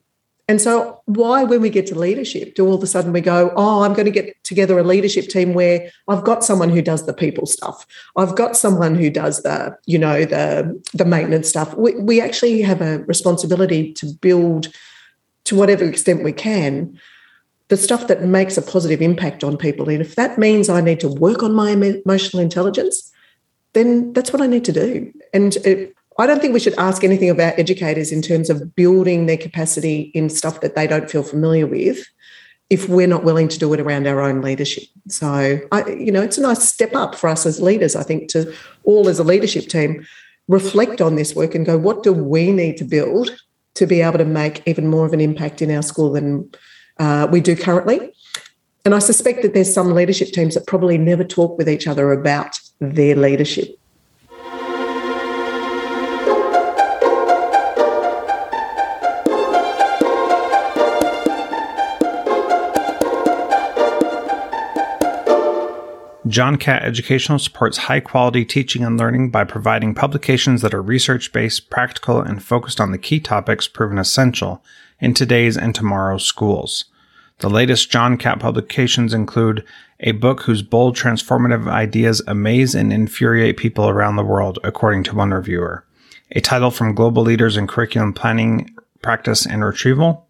And 0.49 0.63
so, 0.63 1.03
why, 1.05 1.45
when 1.45 1.61
we 1.61 1.69
get 1.69 1.87
to 1.89 1.99
leadership, 1.99 2.55
do 2.55 2.67
all 2.67 2.75
of 2.75 2.83
a 2.83 2.87
sudden 2.87 3.13
we 3.13 3.21
go, 3.21 3.53
Oh, 3.55 3.83
I'm 3.83 3.93
going 3.93 4.07
to 4.07 4.11
get 4.11 4.43
together 4.45 4.79
a 4.79 4.83
leadership 4.83 5.29
team 5.29 5.53
where 5.53 5.91
I've 6.09 6.25
got 6.25 6.43
someone 6.43 6.71
who 6.71 6.81
does 6.81 7.05
the 7.05 7.13
people 7.13 7.45
stuff. 7.47 7.87
I've 8.17 8.35
got 8.35 8.57
someone 8.57 8.95
who 8.95 9.11
does 9.11 9.43
the, 9.43 9.77
you 9.85 9.99
know, 9.99 10.25
the, 10.25 10.83
the 10.95 11.05
maintenance 11.05 11.51
stuff. 11.51 11.75
We, 11.75 11.95
we 11.97 12.21
actually 12.21 12.63
have 12.63 12.81
a 12.81 13.01
responsibility 13.01 13.93
to 13.95 14.07
build 14.07 14.69
to 15.45 15.55
whatever 15.55 15.85
extent 15.85 16.25
we 16.25 16.33
can 16.33 16.99
the 17.69 17.77
stuff 17.77 18.07
that 18.09 18.25
makes 18.25 18.57
a 18.57 18.63
positive 18.63 19.03
impact 19.03 19.45
on 19.45 19.57
people. 19.57 19.89
And 19.89 20.01
if 20.01 20.17
that 20.17 20.39
means 20.39 20.69
I 20.69 20.81
need 20.81 21.01
to 21.01 21.09
work 21.09 21.43
on 21.43 21.55
my 21.55 21.71
emotional 21.71 22.43
intelligence, 22.43 23.13
then 23.75 24.13
that's 24.15 24.33
what 24.33 24.43
I 24.43 24.47
need 24.47 24.65
to 24.65 24.73
do. 24.73 25.13
And 25.35 25.55
it, 25.57 25.95
I 26.19 26.27
don't 26.27 26.41
think 26.41 26.53
we 26.53 26.61
should 26.61 26.79
ask 26.79 27.05
anything 27.05 27.31
of 27.31 27.39
our 27.39 27.55
educators 27.57 28.11
in 28.13 28.23
terms 28.23 28.51
of 28.51 28.75
building 28.75 29.27
their 29.27 29.37
capacity 29.37 30.11
in 30.15 30.29
stuff 30.29 30.61
that 30.61 30.75
they 30.75 30.87
don't 30.87 31.11
feel 31.11 31.23
familiar 31.23 31.67
with 31.67 32.05
if 32.71 32.89
we're 32.89 33.07
not 33.07 33.25
willing 33.25 33.49
to 33.49 33.59
do 33.59 33.73
it 33.73 33.81
around 33.81 34.07
our 34.07 34.21
own 34.21 34.43
leadership. 34.43 34.85
So, 35.09 35.61
I, 35.73 35.89
you 35.89 36.13
know, 36.13 36.21
it's 36.21 36.37
a 36.37 36.43
nice 36.43 36.69
step 36.69 36.95
up 36.95 37.15
for 37.15 37.29
us 37.29 37.47
as 37.47 37.63
leaders, 37.63 37.97
I 37.97 38.03
think, 38.03 38.29
to 38.31 38.53
all 38.85 39.09
as 39.09 39.19
a 39.19 39.25
leadership 39.25 39.69
team 39.69 40.07
reflect 40.49 41.01
on 41.01 41.15
this 41.15 41.35
work 41.35 41.55
and 41.55 41.65
go, 41.65 41.79
what 41.79 42.03
do 42.03 42.13
we 42.13 42.53
need 42.53 42.77
to 42.79 42.85
build 42.85 43.31
to 43.79 43.87
be 43.87 44.03
able 44.03 44.19
to 44.19 44.25
make 44.25 44.63
even 44.67 44.89
more 44.89 45.07
of 45.07 45.13
an 45.13 45.21
impact 45.21 45.63
in 45.63 45.71
our 45.71 45.83
school 45.83 46.13
than 46.13 46.51
uh, 46.99 47.29
we 47.31 47.41
do 47.41 47.55
currently. 47.55 48.13
And 48.85 48.93
I 48.95 48.99
suspect 48.99 49.43
that 49.43 49.55
there's 49.55 49.73
some 49.73 49.93
leadership 49.93 50.29
teams 50.29 50.55
that 50.55 50.67
probably 50.67 50.99
never 50.99 51.23
talk 51.23 51.57
with 51.57 51.69
each 51.69 51.87
other 51.87 52.11
about 52.11 52.59
their 52.81 53.15
leadership. 53.15 53.78
John 66.29 66.57
Catt 66.57 66.83
Educational 66.83 67.39
supports 67.39 67.79
high 67.79 68.01
quality 68.01 68.45
teaching 68.45 68.85
and 68.85 68.99
learning 68.99 69.31
by 69.31 69.45
providing 69.45 69.95
publications 69.95 70.61
that 70.61 70.75
are 70.75 70.83
research 70.83 71.33
based, 71.33 71.71
practical, 71.71 72.21
and 72.21 72.43
focused 72.43 72.81
on 72.81 72.93
the 72.93 72.99
key 72.99 73.19
topics 73.19 73.67
proven 73.67 73.99
essential 73.99 74.63
in 75.01 75.15
today's 75.15 75.57
and 75.57 75.75
tomorrow's 75.75 76.25
schools. 76.25 76.85
The 77.39 77.49
latest 77.49 77.91
John 77.91 78.19
Catt 78.19 78.41
publications 78.41 79.15
include 79.15 79.65
a 80.01 80.13
book 80.13 80.43
whose 80.43 80.61
bold, 80.61 80.97
transformative 80.97 81.67
ideas 81.67 82.21
amaze 82.27 82.75
and 82.75 82.93
infuriate 82.93 83.57
people 83.57 83.89
around 83.89 84.17
the 84.17 84.25
world, 84.25 84.59
according 84.63 85.05
to 85.05 85.15
one 85.15 85.31
reviewer, 85.31 85.87
a 86.33 86.41
title 86.41 86.71
from 86.71 86.95
global 86.95 87.23
leaders 87.23 87.57
in 87.57 87.67
curriculum 87.67 88.13
planning, 88.13 88.77
practice, 89.01 89.47
and 89.47 89.65
retrieval, 89.65 90.27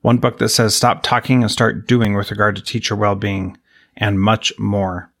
one 0.00 0.18
book 0.18 0.38
that 0.38 0.48
says 0.48 0.74
stop 0.74 1.04
talking 1.04 1.42
and 1.42 1.50
start 1.50 1.86
doing 1.86 2.14
with 2.14 2.32
regard 2.32 2.56
to 2.56 2.62
teacher 2.62 2.96
well 2.96 3.14
being, 3.14 3.56
and 3.96 4.20
much 4.20 4.52
more. 4.58 5.11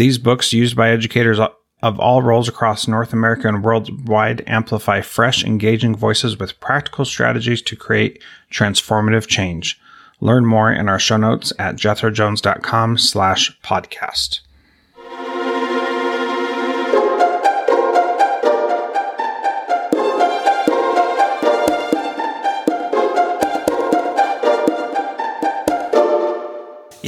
These 0.00 0.16
books, 0.16 0.54
used 0.54 0.76
by 0.76 0.88
educators 0.88 1.38
of 1.38 2.00
all 2.00 2.22
roles 2.22 2.48
across 2.48 2.88
North 2.88 3.12
America 3.12 3.46
and 3.46 3.62
worldwide 3.62 4.42
amplify 4.46 5.02
fresh, 5.02 5.44
engaging 5.44 5.94
voices 5.94 6.38
with 6.38 6.58
practical 6.58 7.04
strategies 7.04 7.60
to 7.60 7.76
create 7.76 8.22
transformative 8.50 9.26
change. 9.26 9.78
Learn 10.18 10.46
more 10.46 10.72
in 10.72 10.88
our 10.88 10.98
show 10.98 11.18
notes 11.18 11.52
at 11.58 11.76
jethrojones.com 11.76 12.96
slash 12.96 13.60
podcast. 13.60 14.40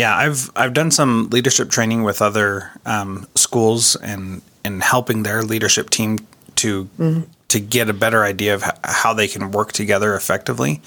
Yeah, 0.02 0.16
I've 0.16 0.50
I've 0.56 0.74
done 0.74 0.90
some 0.90 1.30
leadership 1.30 1.70
training 1.70 2.02
with 2.02 2.20
other 2.20 2.72
um, 2.84 3.28
schools 3.36 3.94
and 3.94 4.42
and 4.64 4.82
helping 4.82 5.22
their 5.22 5.44
leadership 5.44 5.90
team 5.90 6.26
to 6.56 6.86
mm-hmm. 6.98 7.20
to 7.46 7.60
get 7.60 7.88
a 7.88 7.92
better 7.92 8.24
idea 8.24 8.52
of 8.56 8.64
how 8.82 9.14
they 9.14 9.28
can 9.28 9.52
work 9.52 9.70
together 9.70 10.16
effectively. 10.16 10.82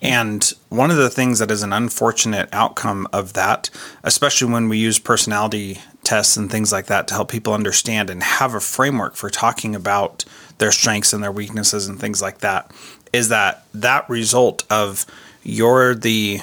And 0.00 0.52
one 0.68 0.92
of 0.92 0.98
the 0.98 1.10
things 1.10 1.40
that 1.40 1.50
is 1.50 1.64
an 1.64 1.72
unfortunate 1.72 2.48
outcome 2.52 3.08
of 3.12 3.32
that, 3.32 3.70
especially 4.04 4.52
when 4.52 4.68
we 4.68 4.78
use 4.78 5.00
personality 5.00 5.80
tests 6.04 6.36
and 6.36 6.48
things 6.48 6.70
like 6.70 6.86
that 6.86 7.08
to 7.08 7.14
help 7.14 7.32
people 7.32 7.54
understand 7.54 8.08
and 8.08 8.22
have 8.22 8.54
a 8.54 8.60
framework 8.60 9.16
for 9.16 9.30
talking 9.30 9.74
about 9.74 10.24
their 10.58 10.70
strengths 10.70 11.12
and 11.12 11.24
their 11.24 11.32
weaknesses 11.32 11.88
and 11.88 11.98
things 11.98 12.22
like 12.22 12.38
that, 12.38 12.70
is 13.12 13.30
that 13.30 13.64
that 13.74 14.08
result 14.08 14.64
of 14.70 15.06
you're 15.42 15.92
the 15.92 16.40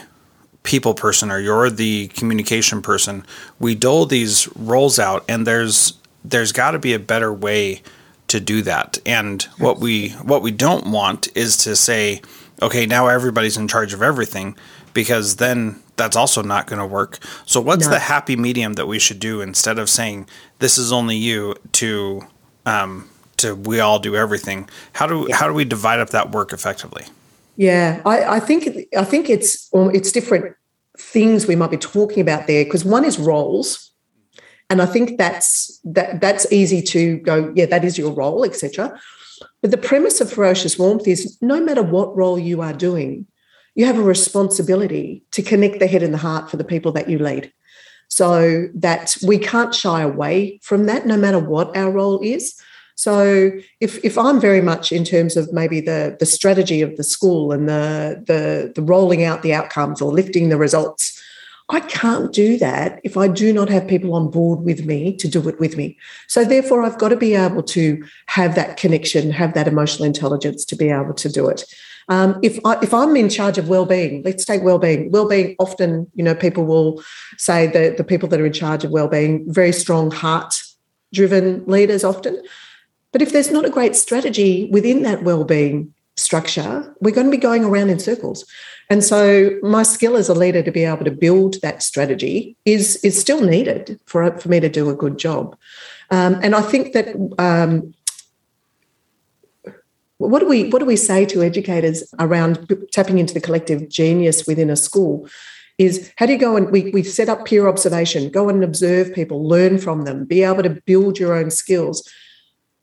people 0.64 0.94
person 0.94 1.32
or 1.32 1.40
you're 1.40 1.70
the 1.70 2.08
communication 2.10 2.82
person, 2.82 3.26
we 3.60 3.76
dole 3.76 4.06
these 4.06 4.48
roles 4.56 5.00
out 5.00 5.26
and 5.28 5.48
there's 5.48 5.94
there's 6.24 6.52
got 6.52 6.72
to 6.72 6.80
be 6.80 6.94
a 6.94 7.00
better 7.00 7.34
way 7.34 7.82
to 8.28 8.40
do 8.40 8.62
that. 8.62 9.00
And 9.06 9.44
what 9.58 9.80
we 9.80 10.10
what 10.10 10.42
we 10.42 10.52
don't 10.52 10.88
want 10.88 11.28
is 11.36 11.58
to 11.58 11.76
say, 11.76 12.22
okay, 12.62 12.86
now 12.86 13.08
everybody's 13.08 13.58
in 13.58 13.68
charge 13.68 13.94
of 13.94 14.02
everything, 14.02 14.56
because 14.94 15.38
then 15.38 15.82
that's 15.98 16.16
also 16.16 16.42
not 16.42 16.68
going 16.68 16.80
to 16.80 16.86
work. 16.86 17.20
So 17.46 17.60
what's 17.60 17.86
no. 17.86 17.92
the 17.92 18.00
happy 18.00 18.36
medium 18.36 18.74
that 18.74 18.88
we 18.88 19.00
should 19.00 19.20
do 19.20 19.42
instead 19.42 19.80
of 19.80 19.90
saying 19.90 20.28
this 20.60 20.78
is 20.78 20.92
only 20.92 21.18
you 21.18 21.56
to 21.74 22.22
um, 22.66 23.10
to 23.38 23.56
we 23.56 23.80
all 23.80 24.00
do 24.00 24.16
everything? 24.16 24.70
How 24.94 25.08
do 25.08 25.26
yeah. 25.28 25.36
how 25.36 25.48
do 25.48 25.54
we 25.54 25.66
divide 25.66 26.00
up 26.00 26.12
that 26.12 26.32
work 26.32 26.54
effectively? 26.54 27.06
Yeah, 27.56 28.02
I, 28.06 28.38
I 28.38 28.40
think 28.40 28.88
I 28.98 29.04
think 29.04 29.30
it's 29.30 29.70
um, 29.74 29.92
it's 29.94 30.12
different 30.12 30.56
things 30.98 31.48
we 31.48 31.56
might 31.56 31.72
be 31.72 31.78
talking 31.78 32.22
about 32.22 32.48
there 32.48 32.64
because 32.64 32.86
one 32.86 33.06
is 33.06 33.20
roles 33.20 33.92
and 34.72 34.82
I 34.82 34.86
think 34.86 35.18
that's 35.18 35.82
that 35.84 36.22
that's 36.22 36.50
easy 36.50 36.82
to 36.82 37.18
go, 37.18 37.52
yeah, 37.58 37.66
that 37.66 37.84
is 37.84 37.98
your 37.98 38.14
role, 38.14 38.46
etc. 38.46 38.98
But 39.62 39.72
the 39.72 39.78
premise 39.78 40.22
of 40.22 40.32
ferocious 40.32 40.80
warmth 40.80 41.10
is 41.10 41.38
no 41.42 41.60
matter 41.60 41.84
what 41.84 42.16
role 42.16 42.40
you 42.40 42.62
are 42.62 42.72
doing, 42.72 43.28
you 43.76 43.86
have 43.86 44.00
a 44.00 44.04
responsibility 44.04 45.24
to 45.32 45.42
connect 45.42 45.80
the 45.80 45.88
head 45.88 46.04
and 46.04 46.14
the 46.14 46.18
heart 46.18 46.50
for 46.50 46.56
the 46.56 46.64
people 46.64 46.94
that 46.94 47.10
you 47.10 47.20
lead. 47.20 47.52
So 48.08 48.70
that 48.76 49.18
we 49.28 49.38
can't 49.38 49.76
shy 49.76 50.02
away 50.04 50.62
from 50.64 50.86
that, 50.86 51.06
no 51.06 51.18
matter 51.18 51.40
what 51.40 51.76
our 51.76 51.92
role 51.92 52.22
is. 52.22 52.56
So 53.02 53.52
if 53.80 53.98
if 54.06 54.16
I'm 54.16 54.40
very 54.40 54.62
much 54.62 54.92
in 54.92 55.04
terms 55.04 55.36
of 55.36 55.52
maybe 55.52 55.82
the 55.82 56.16
the 56.20 56.26
strategy 56.28 56.84
of 56.84 56.98
the 56.98 57.04
school 57.04 57.52
and 57.52 57.68
the 57.68 58.24
the 58.28 58.72
the 58.76 58.84
rolling 58.84 59.24
out 59.24 59.42
the 59.42 59.56
outcomes 59.56 60.02
or 60.04 60.12
lifting 60.12 60.50
the 60.50 60.58
results, 60.58 61.20
I 61.70 61.80
can't 61.80 62.32
do 62.32 62.60
that 62.60 63.02
if 63.04 63.18
I 63.18 63.28
do 63.28 63.52
not 63.54 63.70
have 63.70 63.88
people 63.88 64.14
on 64.14 64.30
board 64.30 64.60
with 64.62 64.86
me 64.86 65.16
to 65.18 65.28
do 65.28 65.50
it 65.50 65.60
with 65.60 65.78
me. 65.78 65.98
So, 66.28 66.46
therefore, 66.46 66.84
I've 66.84 67.00
got 67.00 67.10
to 67.10 67.16
be 67.16 67.34
able 67.34 67.64
to 67.64 67.84
have 68.28 68.54
that 68.54 68.78
connection, 68.78 69.32
have 69.32 69.56
that 69.56 69.68
emotional 69.68 70.06
intelligence 70.06 70.64
to 70.66 70.76
be 70.76 70.90
able 70.92 71.16
to 71.16 71.30
do 71.30 71.50
it. 71.50 71.64
Um, 72.08 72.40
if 72.44 72.60
I, 72.64 72.78
if 72.84 72.94
I'm 72.94 73.16
in 73.16 73.30
charge 73.30 73.58
of 73.58 73.68
well-being, 73.68 74.22
let's 74.24 74.46
take 74.46 74.62
well-being. 74.62 75.10
Well-being 75.10 75.56
often, 75.58 76.12
you 76.14 76.24
know, 76.24 76.36
people 76.36 76.66
will 76.66 77.02
say 77.38 77.66
that 77.66 77.98
the 77.98 78.04
people 78.04 78.30
that 78.30 78.40
are 78.40 78.46
in 78.46 78.54
charge 78.54 78.84
of 78.84 78.92
well-being, 78.92 79.52
very 79.52 79.72
strong 79.72 80.12
heart-driven 80.12 81.66
leaders 81.66 82.04
often. 82.04 82.44
But 83.12 83.22
if 83.22 83.32
there's 83.32 83.52
not 83.52 83.66
a 83.66 83.70
great 83.70 83.96
strategy 83.96 84.70
within 84.72 85.04
that 85.04 85.24
well-being, 85.24 85.94
structure, 86.16 86.94
we're 87.02 87.16
going 87.16 87.28
to 87.28 87.32
be 87.32 87.38
going 87.38 87.64
around 87.64 87.90
in 87.90 88.00
circles. 88.00 88.46
And 88.90 89.04
so 89.04 89.58
my 89.64 89.84
skill 89.84 90.16
as 90.16 90.30
a 90.30 90.34
leader 90.34 90.62
to 90.62 90.72
be 90.72 90.84
able 90.84 91.06
to 91.06 91.12
build 91.12 91.62
that 91.62 91.82
strategy 91.82 92.56
is, 92.66 92.98
is 92.98 93.20
still 93.20 93.42
needed 93.42 94.00
for, 94.06 94.38
for 94.38 94.50
me 94.50 94.60
to 94.60 94.70
do 94.70 94.90
a 94.90 94.96
good 94.96 95.18
job. 95.18 95.58
Um, 96.10 96.40
and 96.44 96.56
I 96.56 96.62
think 96.62 96.94
that 96.94 97.16
um, 97.40 97.94
what 100.18 100.40
do 100.40 100.48
we 100.48 100.70
what 100.70 100.80
do 100.80 100.86
we 100.86 100.98
say 100.98 101.26
to 101.26 101.42
educators 101.42 102.04
around 102.20 102.72
tapping 102.92 103.18
into 103.18 103.34
the 103.34 103.42
collective 103.42 103.90
genius 103.90 104.46
within 104.46 104.70
a 104.70 104.76
school? 104.76 105.28
Is 105.78 106.12
how 106.18 106.28
do 106.28 106.34
you 106.34 106.38
go 106.38 106.58
and 106.58 106.70
we, 106.70 106.92
we 106.92 107.02
set 107.02 107.30
up 107.30 107.46
peer 107.46 107.68
observation, 107.68 108.30
go 108.30 108.50
and 108.50 108.64
observe 108.64 109.16
people, 109.16 109.48
learn 109.48 109.80
from 109.80 110.04
them, 110.04 110.26
be 110.26 110.44
able 110.44 110.62
to 110.62 110.82
build 110.86 111.18
your 111.18 111.34
own 111.34 111.50
skills. 111.50 112.08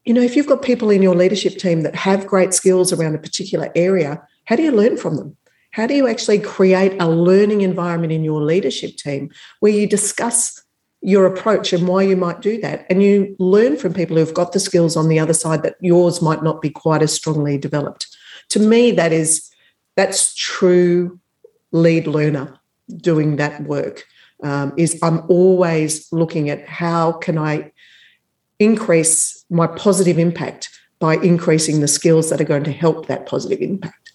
You 0.08 0.14
know, 0.14 0.22
if 0.22 0.36
you've 0.36 0.46
got 0.46 0.62
people 0.62 0.88
in 0.88 1.02
your 1.02 1.14
leadership 1.14 1.58
team 1.58 1.82
that 1.82 1.94
have 1.94 2.26
great 2.26 2.54
skills 2.54 2.94
around 2.94 3.14
a 3.14 3.18
particular 3.18 3.70
area, 3.74 4.26
how 4.46 4.56
do 4.56 4.62
you 4.62 4.72
learn 4.72 4.96
from 4.96 5.16
them? 5.16 5.36
How 5.72 5.86
do 5.86 5.92
you 5.92 6.08
actually 6.08 6.38
create 6.38 6.96
a 6.98 7.06
learning 7.06 7.60
environment 7.60 8.10
in 8.10 8.24
your 8.24 8.40
leadership 8.40 8.96
team 8.96 9.30
where 9.60 9.70
you 9.70 9.86
discuss 9.86 10.62
your 11.02 11.26
approach 11.26 11.74
and 11.74 11.86
why 11.86 12.04
you 12.04 12.16
might 12.16 12.40
do 12.40 12.58
that. 12.62 12.86
And 12.88 13.02
you 13.02 13.36
learn 13.38 13.76
from 13.76 13.92
people 13.92 14.16
who've 14.16 14.32
got 14.32 14.52
the 14.52 14.60
skills 14.60 14.96
on 14.96 15.08
the 15.08 15.18
other 15.18 15.34
side 15.34 15.62
that 15.62 15.76
yours 15.80 16.22
might 16.22 16.42
not 16.42 16.62
be 16.62 16.70
quite 16.70 17.02
as 17.02 17.12
strongly 17.12 17.58
developed. 17.58 18.06
To 18.48 18.60
me, 18.60 18.92
that 18.92 19.12
is 19.12 19.50
that's 19.94 20.34
true 20.34 21.20
lead 21.70 22.06
learner 22.06 22.58
doing 22.96 23.36
that 23.36 23.62
work. 23.64 24.06
Um, 24.42 24.72
is 24.78 24.98
I'm 25.02 25.22
always 25.28 26.10
looking 26.12 26.48
at 26.48 26.66
how 26.66 27.12
can 27.12 27.36
I 27.36 27.72
increase 28.58 29.44
my 29.50 29.66
positive 29.66 30.18
impact 30.18 30.70
by 30.98 31.14
increasing 31.16 31.80
the 31.80 31.88
skills 31.88 32.30
that 32.30 32.40
are 32.40 32.44
going 32.44 32.64
to 32.64 32.72
help 32.72 33.06
that 33.06 33.26
positive 33.26 33.60
impact. 33.60 34.12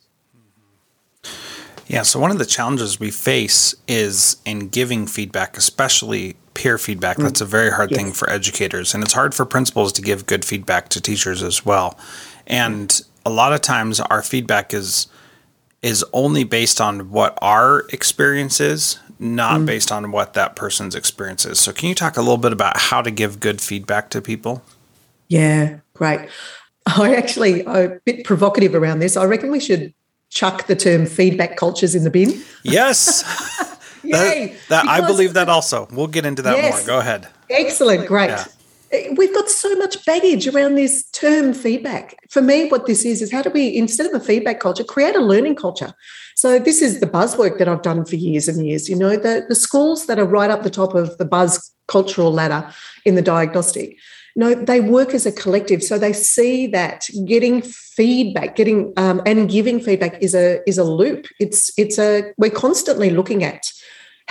Yeah, 1.88 2.04
so 2.04 2.20
one 2.20 2.32
of 2.32 2.40
the 2.40 2.46
challenges 2.46 3.00
we 3.00 3.12
face 3.12 3.76
is 3.88 4.38
in 4.46 4.70
giving 4.70 5.06
feedback, 5.06 5.58
especially 5.58 6.36
peer 6.54 6.78
feedback. 6.78 7.18
That's 7.18 7.42
a 7.42 7.46
very 7.46 7.72
hard 7.72 7.92
yes. 7.92 8.00
thing 8.00 8.12
for 8.14 8.30
educators, 8.30 8.94
and 8.94 9.04
it's 9.04 9.14
hard 9.14 9.36
for 9.36 9.46
principals 9.46 9.92
to 9.94 10.02
give 10.02 10.26
good 10.26 10.46
feedback 10.46 10.90
to 10.90 11.02
teachers 11.02 11.44
as 11.44 11.66
well. 11.66 11.98
And 12.48 13.02
a 13.26 13.30
lot 13.30 13.54
of 13.54 13.62
times, 13.62 14.00
our 14.00 14.22
feedback 14.22 14.74
is 14.74 15.08
is 15.82 16.06
only 16.14 16.46
based 16.46 16.80
on 16.80 17.12
what 17.12 17.38
our 17.42 17.82
experience 17.92 18.62
is, 18.62 18.98
not 19.20 19.62
mm. 19.62 19.66
based 19.66 19.92
on 19.92 20.12
what 20.12 20.34
that 20.34 20.56
person's 20.56 20.96
experience 20.96 21.46
is. 21.46 21.60
So, 21.60 21.72
can 21.72 21.90
you 21.90 21.96
talk 21.96 22.18
a 22.18 22.22
little 22.22 22.38
bit 22.38 22.54
about 22.54 22.78
how 22.78 23.02
to 23.02 23.12
give 23.12 23.40
good 23.40 23.62
feedback 23.62 24.10
to 24.12 24.22
people? 24.22 24.64
Yeah, 25.28 25.80
great. 25.94 26.30
I 26.86 27.16
actually 27.16 27.66
I'm 27.66 27.92
a 27.92 28.00
bit 28.06 28.26
provocative 28.26 28.76
around 28.76 29.00
this. 29.00 29.16
I 29.16 29.26
reckon 29.26 29.52
we 29.52 29.60
should 29.60 29.94
chuck 30.30 30.68
the 30.68 30.76
term 30.76 31.06
feedback 31.06 31.58
cultures 31.58 31.96
in 31.96 32.04
the 32.04 32.10
bin. 32.10 32.42
Yes. 32.64 33.24
Yay! 34.04 34.58
That, 34.68 34.86
that 34.86 34.88
I 34.88 35.06
believe 35.06 35.34
that 35.34 35.48
also. 35.48 35.88
We'll 35.92 36.08
get 36.08 36.26
into 36.26 36.42
that 36.42 36.58
yes, 36.58 36.74
more. 36.74 36.96
Go 36.96 37.00
ahead. 37.00 37.30
Excellent. 37.50 38.06
Great. 38.08 38.30
Yeah. 38.30 38.46
We've 39.18 39.34
got 39.34 39.50
so 39.50 39.76
much 39.76 40.06
baggage 40.06 40.48
around 40.48 40.76
this 40.76 41.04
term 41.10 41.54
feedback. 41.54 42.16
For 42.30 42.42
me, 42.42 42.68
what 42.70 42.86
this 42.86 43.06
is, 43.06 43.22
is 43.22 43.32
how 43.32 43.42
do 43.42 43.50
we, 43.50 43.76
instead 43.76 44.06
of 44.06 44.14
a 44.14 44.24
feedback 44.24 44.60
culture, 44.60 44.84
create 44.84 45.16
a 45.16 45.20
learning 45.20 45.56
culture? 45.56 45.94
So, 46.36 46.60
this 46.60 46.82
is 46.82 47.00
the 47.00 47.08
buzz 47.08 47.38
work 47.38 47.58
that 47.58 47.68
I've 47.68 47.82
done 47.82 48.06
for 48.06 48.16
years 48.16 48.48
and 48.48 48.66
years. 48.66 48.88
You 48.88 48.96
know, 48.96 49.18
the, 49.18 49.46
the 49.50 49.56
schools 49.56 50.06
that 50.06 50.20
are 50.20 50.26
right 50.26 50.50
up 50.50 50.64
the 50.64 50.70
top 50.70 50.94
of 50.94 51.18
the 51.18 51.26
buzz 51.26 51.74
cultural 51.88 52.32
ladder 52.32 52.72
in 53.04 53.16
the 53.16 53.22
diagnostic 53.22 53.98
no, 54.36 54.56
they 54.56 54.82
work 54.82 55.14
as 55.14 55.26
a 55.26 55.32
collective. 55.32 55.84
So 55.84 56.00
they 56.00 56.14
see 56.14 56.68
that 56.68 57.08
getting 57.26 57.62
feedback, 57.62 58.56
getting 58.56 58.92
um, 58.98 59.22
and 59.26 59.50
giving 59.50 59.80
feedback 59.80 60.22
is 60.22 60.34
a 60.34 60.60
is 60.68 60.78
a 60.78 60.84
loop. 60.84 61.28
It's 61.40 61.72
it's 61.78 62.00
a 62.00 62.34
we're 62.38 62.50
constantly 62.50 63.12
looking 63.12 63.44
at 63.44 63.72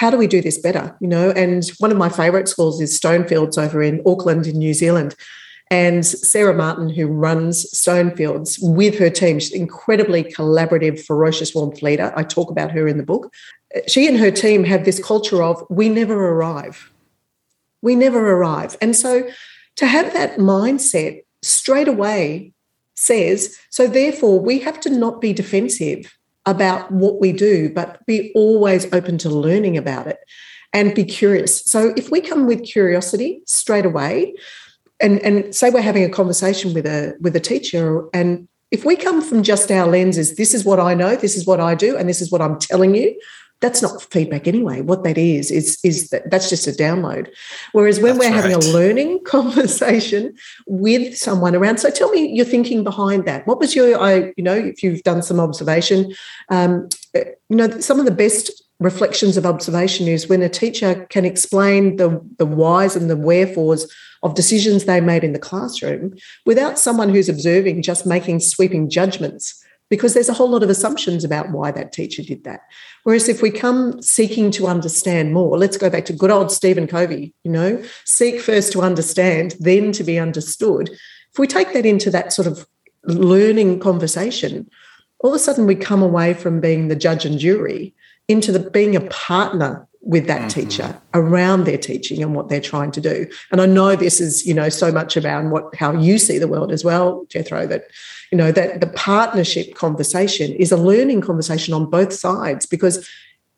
how 0.03 0.11
do 0.11 0.17
we 0.17 0.27
do 0.27 0.43
this 0.43 0.59
better, 0.59 0.97
you 0.99 1.07
know? 1.07 1.31
And 1.31 1.65
one 1.79 1.93
of 1.93 1.97
my 1.97 2.09
favourite 2.09 2.49
schools 2.49 2.81
is 2.81 2.99
Stonefields 2.99 3.57
over 3.57 3.81
in 3.81 4.03
Auckland 4.05 4.49
in 4.49 4.59
New 4.59 4.75
Zealand. 4.75 5.15
And 5.71 6.05
Sarah 6.05 6.57
Martin, 6.57 6.88
who 6.88 7.07
runs 7.07 7.73
Stonefields 7.73 8.59
with 8.61 8.99
her 8.99 9.09
team, 9.09 9.38
she's 9.38 9.53
incredibly 9.53 10.25
collaborative, 10.25 11.05
ferocious 11.05 11.55
warmth 11.55 11.83
leader. 11.83 12.12
I 12.17 12.25
talk 12.25 12.51
about 12.51 12.73
her 12.73 12.88
in 12.88 12.97
the 12.97 13.05
book. 13.05 13.33
She 13.87 14.09
and 14.09 14.19
her 14.19 14.33
team 14.33 14.65
have 14.65 14.85
this 14.85 14.99
culture 14.99 15.41
of 15.41 15.65
we 15.71 15.88
never 15.88 16.31
arrive. 16.31 16.91
We 17.81 17.95
never 17.95 18.33
arrive. 18.33 18.77
And 18.83 18.97
so 18.97 19.31
to 19.77 19.87
have 19.87 20.12
that 20.15 20.37
mindset 20.37 21.23
straight 21.43 21.87
away 21.87 22.53
says, 22.97 23.57
so 23.71 23.87
therefore 23.87 24.41
we 24.41 24.59
have 24.59 24.81
to 24.81 24.91
not 24.91 25.21
be 25.21 25.33
defensive 25.33 26.12
about 26.47 26.91
what 26.91 27.21
we 27.21 27.33
do, 27.33 27.71
but 27.71 28.05
be 28.07 28.33
always 28.35 28.93
open 28.93 29.19
to 29.19 29.29
learning 29.31 29.77
about 29.77 30.07
it 30.07 30.19
and 30.73 30.95
be 30.95 31.05
curious. 31.05 31.65
So 31.65 31.93
if 31.97 32.11
we 32.11 32.21
come 32.21 32.47
with 32.47 32.65
curiosity 32.65 33.43
straight 33.47 33.87
away, 33.87 34.35
and, 35.01 35.21
and 35.21 35.55
say 35.55 35.71
we're 35.71 35.83
having 35.83 36.05
a 36.05 36.09
conversation 36.09 36.75
with 36.75 36.87
a 36.87 37.15
with 37.21 37.35
a 37.35 37.41
teacher, 37.41 38.05
and 38.15 38.49
if 38.71 38.85
we 38.85 38.97
come 38.97 39.21
from 39.21 39.43
just 39.43 39.71
our 39.71 39.87
lenses, 39.87 40.37
this 40.37 40.55
is 40.55 40.65
what 40.65 40.81
I 40.81 40.95
know, 40.95 41.17
this 41.17 41.37
is 41.37 41.47
what 41.47 41.61
I 41.61 41.75
do, 41.75 41.97
and 41.97 42.09
this 42.09 42.23
is 42.23 42.31
what 42.31 42.41
I'm 42.41 42.59
telling 42.59 42.95
you, 42.95 43.15
that's 43.62 43.81
not 43.81 44.03
feedback 44.12 44.46
anyway. 44.46 44.83
What 44.83 45.05
that 45.05 45.16
is 45.16 45.51
is 45.51 45.79
is 45.83 46.11
that 46.11 46.31
that's 46.31 46.51
just 46.51 46.66
a 46.66 46.72
download. 46.72 47.29
Whereas 47.70 48.01
when 48.01 48.18
that's 48.18 48.27
we're 48.27 48.35
right. 48.35 48.53
having 48.53 48.57
a 48.57 48.72
learning 48.72 49.25
conversation 49.25 50.35
with 50.66 51.16
someone 51.16 51.55
around, 51.55 51.79
so 51.79 51.88
tell 51.88 52.11
me 52.11 52.29
your 52.29 52.44
thinking 52.44 52.85
behind 52.85 53.25
that. 53.27 53.46
What 53.46 53.61
was 53.61 53.75
your, 53.75 53.98
I 53.98 54.33
you 54.37 54.44
know, 54.44 54.55
if 54.55 54.83
you've 54.83 55.05
done 55.05 55.22
some 55.22 55.40
observation, 55.40 56.12
um, 56.51 56.88
you 57.14 57.57
know, 57.57 57.81
some 57.81 58.01
of 58.01 58.05
the 58.05 58.11
best 58.11 58.51
reflections 58.81 59.37
of 59.37 59.46
observation 59.46 60.09
is 60.09 60.29
when 60.29 60.42
a 60.42 60.48
teacher 60.48 61.07
can 61.09 61.25
explain 61.25 61.96
the 61.96 62.20
the 62.38 62.46
whys 62.46 62.96
and 62.96 63.09
the 63.09 63.16
wherefores 63.16 63.90
of 64.25 64.35
decisions 64.35 64.85
they 64.85 65.01
made 65.01 65.25
in 65.25 65.33
the 65.33 65.38
classroom 65.38 66.14
without 66.46 66.79
someone 66.79 67.09
who's 67.09 67.29
observing 67.29 67.83
just 67.83 68.07
making 68.07 68.40
sweeping 68.40 68.90
judgments 68.90 69.62
because 69.93 70.15
there's 70.15 70.31
a 70.31 70.33
whole 70.33 70.49
lot 70.49 70.63
of 70.63 70.71
assumptions 70.71 71.23
about 71.23 71.51
why 71.51 71.71
that 71.71 71.93
teacher 71.93 72.23
did 72.23 72.45
that. 72.45 72.63
Whereas 73.03 73.29
if 73.29 73.43
we 73.43 73.51
come 73.51 74.01
seeking 74.01 74.51
to 74.53 74.67
understand 74.67 75.35
more, 75.35 75.59
let's 75.59 75.77
go 75.77 75.91
back 75.91 76.07
to 76.07 76.15
good 76.15 76.31
old 76.31 76.51
Stephen 76.51 76.87
Covey, 76.87 77.35
you 77.45 77.51
know, 77.51 77.85
seek 78.07 78.41
first 78.41 78.73
to 78.73 78.81
understand, 78.81 79.55
then 79.61 79.93
to 79.93 80.03
be 80.03 80.19
understood. 80.19 80.89
If 80.89 81.39
we 81.39 81.47
take 81.47 81.75
that 81.75 81.85
into 81.85 82.11
that 82.11 82.33
sort 82.33 82.49
of 82.49 82.67
learning 83.05 83.81
conversation, 83.81 84.67
all 85.19 85.33
of 85.33 85.37
a 85.37 85.39
sudden 85.39 85.67
we 85.67 85.75
come 85.75 86.03
away 86.03 86.33
from 86.33 86.59
being 86.59 86.89
the 86.89 86.97
judge 86.97 87.27
and 87.27 87.39
jury 87.39 87.95
into 88.29 88.51
the 88.51 88.71
being 88.71 88.97
a 88.97 89.03
partner 89.03 89.87
with 90.01 90.27
that 90.27 90.51
mm-hmm. 90.51 90.61
teacher 90.69 90.99
around 91.13 91.65
their 91.65 91.77
teaching 91.77 92.23
and 92.23 92.35
what 92.35 92.49
they're 92.49 92.63
trying 92.63 92.93
to 92.93 93.01
do. 93.03 93.27
And 93.51 93.61
I 93.61 93.67
know 93.67 93.95
this 93.95 94.23
is, 94.23 94.47
you 94.47 94.55
know, 94.55 94.71
so 94.71 94.91
much 94.91 95.19
about 95.19 95.45
what 95.45 95.75
how 95.75 95.93
you 95.93 96.17
see 96.17 96.39
the 96.39 96.49
world 96.49 96.73
as 96.73 96.83
well, 96.83 97.27
Jethro, 97.29 97.67
that, 97.67 97.85
you 98.33 98.38
know, 98.38 98.51
that 98.51 98.81
the 98.81 98.87
partnership 98.87 99.75
conversation 99.75 100.53
is 100.55 100.73
a 100.73 100.77
learning 100.79 101.21
conversation 101.21 101.75
on 101.75 101.90
both 101.90 102.14
sides 102.14 102.64
because 102.64 103.07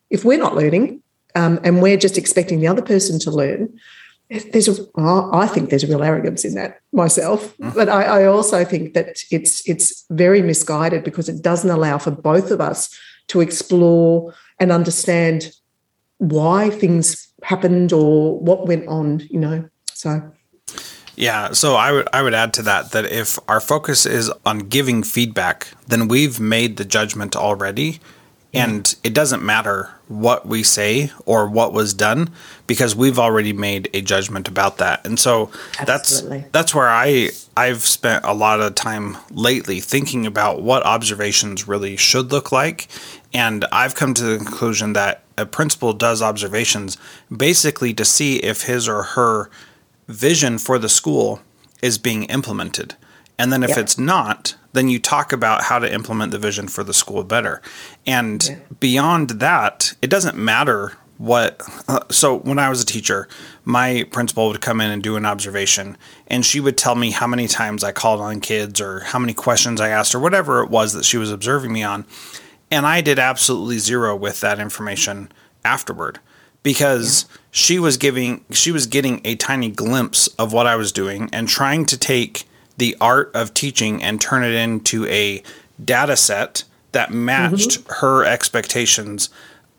if 0.09 0.25
we're 0.25 0.37
not 0.37 0.53
learning 0.53 1.01
um, 1.33 1.61
and 1.63 1.81
we're 1.81 1.97
just 1.97 2.17
expecting 2.17 2.59
the 2.59 2.67
other 2.67 2.81
person 2.81 3.17
to 3.19 3.31
learn, 3.31 3.79
there's 4.29 4.67
a, 4.67 4.85
I 4.97 5.47
think 5.47 5.69
there's 5.69 5.85
a 5.85 5.87
real 5.87 6.03
arrogance 6.03 6.43
in 6.43 6.55
that 6.55 6.81
myself, 6.91 7.57
mm-hmm. 7.57 7.73
but 7.73 7.87
I, 7.87 8.03
I 8.03 8.25
also 8.25 8.65
think 8.65 8.95
that 8.95 9.19
it's 9.31 9.67
it's 9.69 10.03
very 10.09 10.41
misguided 10.41 11.03
because 11.03 11.29
it 11.29 11.41
doesn't 11.41 11.69
allow 11.69 11.97
for 11.97 12.11
both 12.11 12.51
of 12.51 12.59
us 12.59 12.93
to 13.27 13.39
explore 13.39 14.33
and 14.59 14.71
understand 14.71 15.53
why 16.17 16.69
things 16.69 17.27
happened 17.43 17.93
or 17.93 18.39
what 18.39 18.67
went 18.67 18.87
on, 18.87 19.21
you 19.29 19.39
know. 19.39 19.69
So 19.93 20.31
yeah, 21.15 21.53
so 21.53 21.75
I 21.75 21.91
would 21.91 22.07
I 22.11 22.21
would 22.21 22.33
add 22.33 22.53
to 22.55 22.61
that 22.63 22.91
that 22.91 23.05
if 23.05 23.39
our 23.47 23.59
focus 23.59 24.05
is 24.05 24.31
on 24.45 24.59
giving 24.59 25.03
feedback, 25.03 25.69
then 25.87 26.07
we've 26.07 26.39
made 26.39 26.77
the 26.77 26.85
judgment 26.85 27.35
already 27.35 27.99
mm-hmm. 28.55 28.69
and 28.69 28.95
it 29.03 29.13
doesn't 29.13 29.43
matter 29.43 29.91
what 30.07 30.45
we 30.47 30.63
say 30.63 31.11
or 31.25 31.47
what 31.47 31.73
was 31.73 31.93
done 31.93 32.29
because 32.67 32.95
we've 32.95 33.17
already 33.17 33.53
made 33.53 33.89
a 33.93 34.01
judgment 34.01 34.47
about 34.47 34.77
that. 34.77 35.05
And 35.05 35.19
so 35.19 35.51
Absolutely. 35.79 36.39
that's 36.39 36.51
that's 36.51 36.75
where 36.75 36.89
I 36.89 37.29
I've 37.57 37.81
spent 37.81 38.25
a 38.25 38.33
lot 38.33 38.59
of 38.59 38.75
time 38.75 39.17
lately 39.31 39.79
thinking 39.79 40.25
about 40.25 40.61
what 40.61 40.83
observations 40.83 41.67
really 41.67 41.97
should 41.97 42.31
look 42.31 42.51
like 42.51 42.87
and 43.33 43.65
I've 43.71 43.95
come 43.95 44.13
to 44.13 44.23
the 44.23 44.37
conclusion 44.37 44.93
that 44.93 45.23
a 45.37 45.45
principal 45.45 45.91
does 45.91 46.21
observations 46.21 46.97
basically 47.35 47.93
to 47.95 48.05
see 48.05 48.37
if 48.37 48.63
his 48.63 48.87
or 48.87 49.03
her 49.03 49.49
vision 50.07 50.57
for 50.57 50.77
the 50.77 50.89
school 50.89 51.41
is 51.81 51.97
being 51.97 52.23
implemented. 52.25 52.95
And 53.37 53.51
then 53.51 53.63
if 53.63 53.77
it's 53.77 53.97
not, 53.97 54.55
then 54.71 54.87
you 54.87 54.97
talk 54.97 55.33
about 55.33 55.63
how 55.63 55.79
to 55.79 55.93
implement 55.93 56.31
the 56.31 56.39
vision 56.39 56.67
for 56.67 56.83
the 56.83 56.93
school 56.93 57.23
better. 57.23 57.61
And 58.05 58.43
yeah. 58.43 58.59
beyond 58.79 59.31
that, 59.31 59.93
it 60.01 60.09
doesn't 60.09 60.37
matter 60.37 60.93
what 61.17 61.61
uh, 61.87 62.01
so 62.11 62.39
when 62.39 62.59
i 62.59 62.67
was 62.67 62.81
a 62.81 62.85
teacher 62.85 63.27
my 63.63 64.05
principal 64.11 64.47
would 64.47 64.59
come 64.59 64.81
in 64.81 64.91
and 64.91 65.01
do 65.01 65.15
an 65.15 65.25
observation 65.25 65.97
and 66.27 66.45
she 66.45 66.59
would 66.59 66.77
tell 66.77 66.95
me 66.95 67.11
how 67.11 67.25
many 67.25 67.47
times 67.47 67.83
i 67.83 67.91
called 67.91 68.19
on 68.19 68.41
kids 68.41 68.81
or 68.81 68.99
how 68.99 69.17
many 69.17 69.33
questions 69.33 69.79
i 69.79 69.87
asked 69.87 70.13
or 70.13 70.19
whatever 70.19 70.61
it 70.61 70.69
was 70.69 70.91
that 70.93 71.05
she 71.05 71.17
was 71.17 71.31
observing 71.31 71.71
me 71.71 71.83
on 71.83 72.05
and 72.69 72.85
i 72.85 72.99
did 72.99 73.17
absolutely 73.17 73.77
zero 73.77 74.13
with 74.13 74.41
that 74.41 74.59
information 74.59 75.31
afterward 75.63 76.19
because 76.65 77.27
yeah. 77.29 77.37
she 77.51 77.79
was 77.79 77.95
giving 77.95 78.43
she 78.49 78.71
was 78.71 78.87
getting 78.87 79.21
a 79.23 79.35
tiny 79.35 79.69
glimpse 79.69 80.27
of 80.39 80.51
what 80.51 80.65
i 80.65 80.75
was 80.75 80.91
doing 80.91 81.29
and 81.31 81.47
trying 81.47 81.85
to 81.85 81.97
take 81.97 82.45
the 82.77 82.97
art 82.99 83.31
of 83.35 83.53
teaching 83.53 84.03
and 84.03 84.19
turn 84.19 84.43
it 84.43 84.53
into 84.53 85.05
a 85.05 85.43
data 85.83 86.17
set 86.17 86.63
that 86.91 87.13
matched 87.13 87.69
mm-hmm. 87.69 87.93
her 88.01 88.25
expectations 88.25 89.29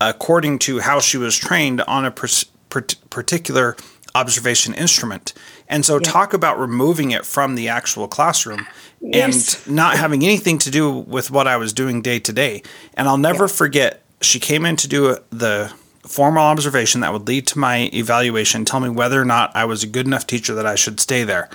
according 0.00 0.58
to 0.60 0.78
how 0.78 1.00
she 1.00 1.16
was 1.16 1.36
trained 1.36 1.80
on 1.82 2.04
a 2.04 2.10
particular 2.10 3.76
observation 4.14 4.74
instrument. 4.74 5.32
And 5.68 5.84
so, 5.84 5.94
yeah. 5.94 6.10
talk 6.10 6.34
about 6.34 6.58
removing 6.58 7.10
it 7.10 7.24
from 7.24 7.54
the 7.54 7.68
actual 7.68 8.06
classroom 8.06 8.66
yes. 9.00 9.66
and 9.66 9.74
not 9.74 9.96
having 9.96 10.22
anything 10.22 10.58
to 10.58 10.70
do 10.70 10.90
with 10.90 11.30
what 11.30 11.46
I 11.46 11.56
was 11.56 11.72
doing 11.72 12.02
day 12.02 12.18
to 12.20 12.32
day. 12.32 12.62
And 12.94 13.08
I'll 13.08 13.18
never 13.18 13.44
yeah. 13.44 13.52
forget, 13.52 14.02
she 14.20 14.38
came 14.38 14.66
in 14.66 14.76
to 14.76 14.88
do 14.88 15.16
the 15.30 15.72
formal 16.06 16.42
observation 16.42 17.00
that 17.00 17.12
would 17.12 17.26
lead 17.26 17.46
to 17.48 17.58
my 17.58 17.90
evaluation, 17.92 18.64
tell 18.64 18.80
me 18.80 18.88
whether 18.88 19.20
or 19.20 19.24
not 19.24 19.54
I 19.54 19.64
was 19.64 19.82
a 19.82 19.86
good 19.86 20.06
enough 20.06 20.26
teacher 20.26 20.54
that 20.54 20.66
I 20.66 20.74
should 20.74 21.00
stay 21.00 21.24
there. 21.24 21.48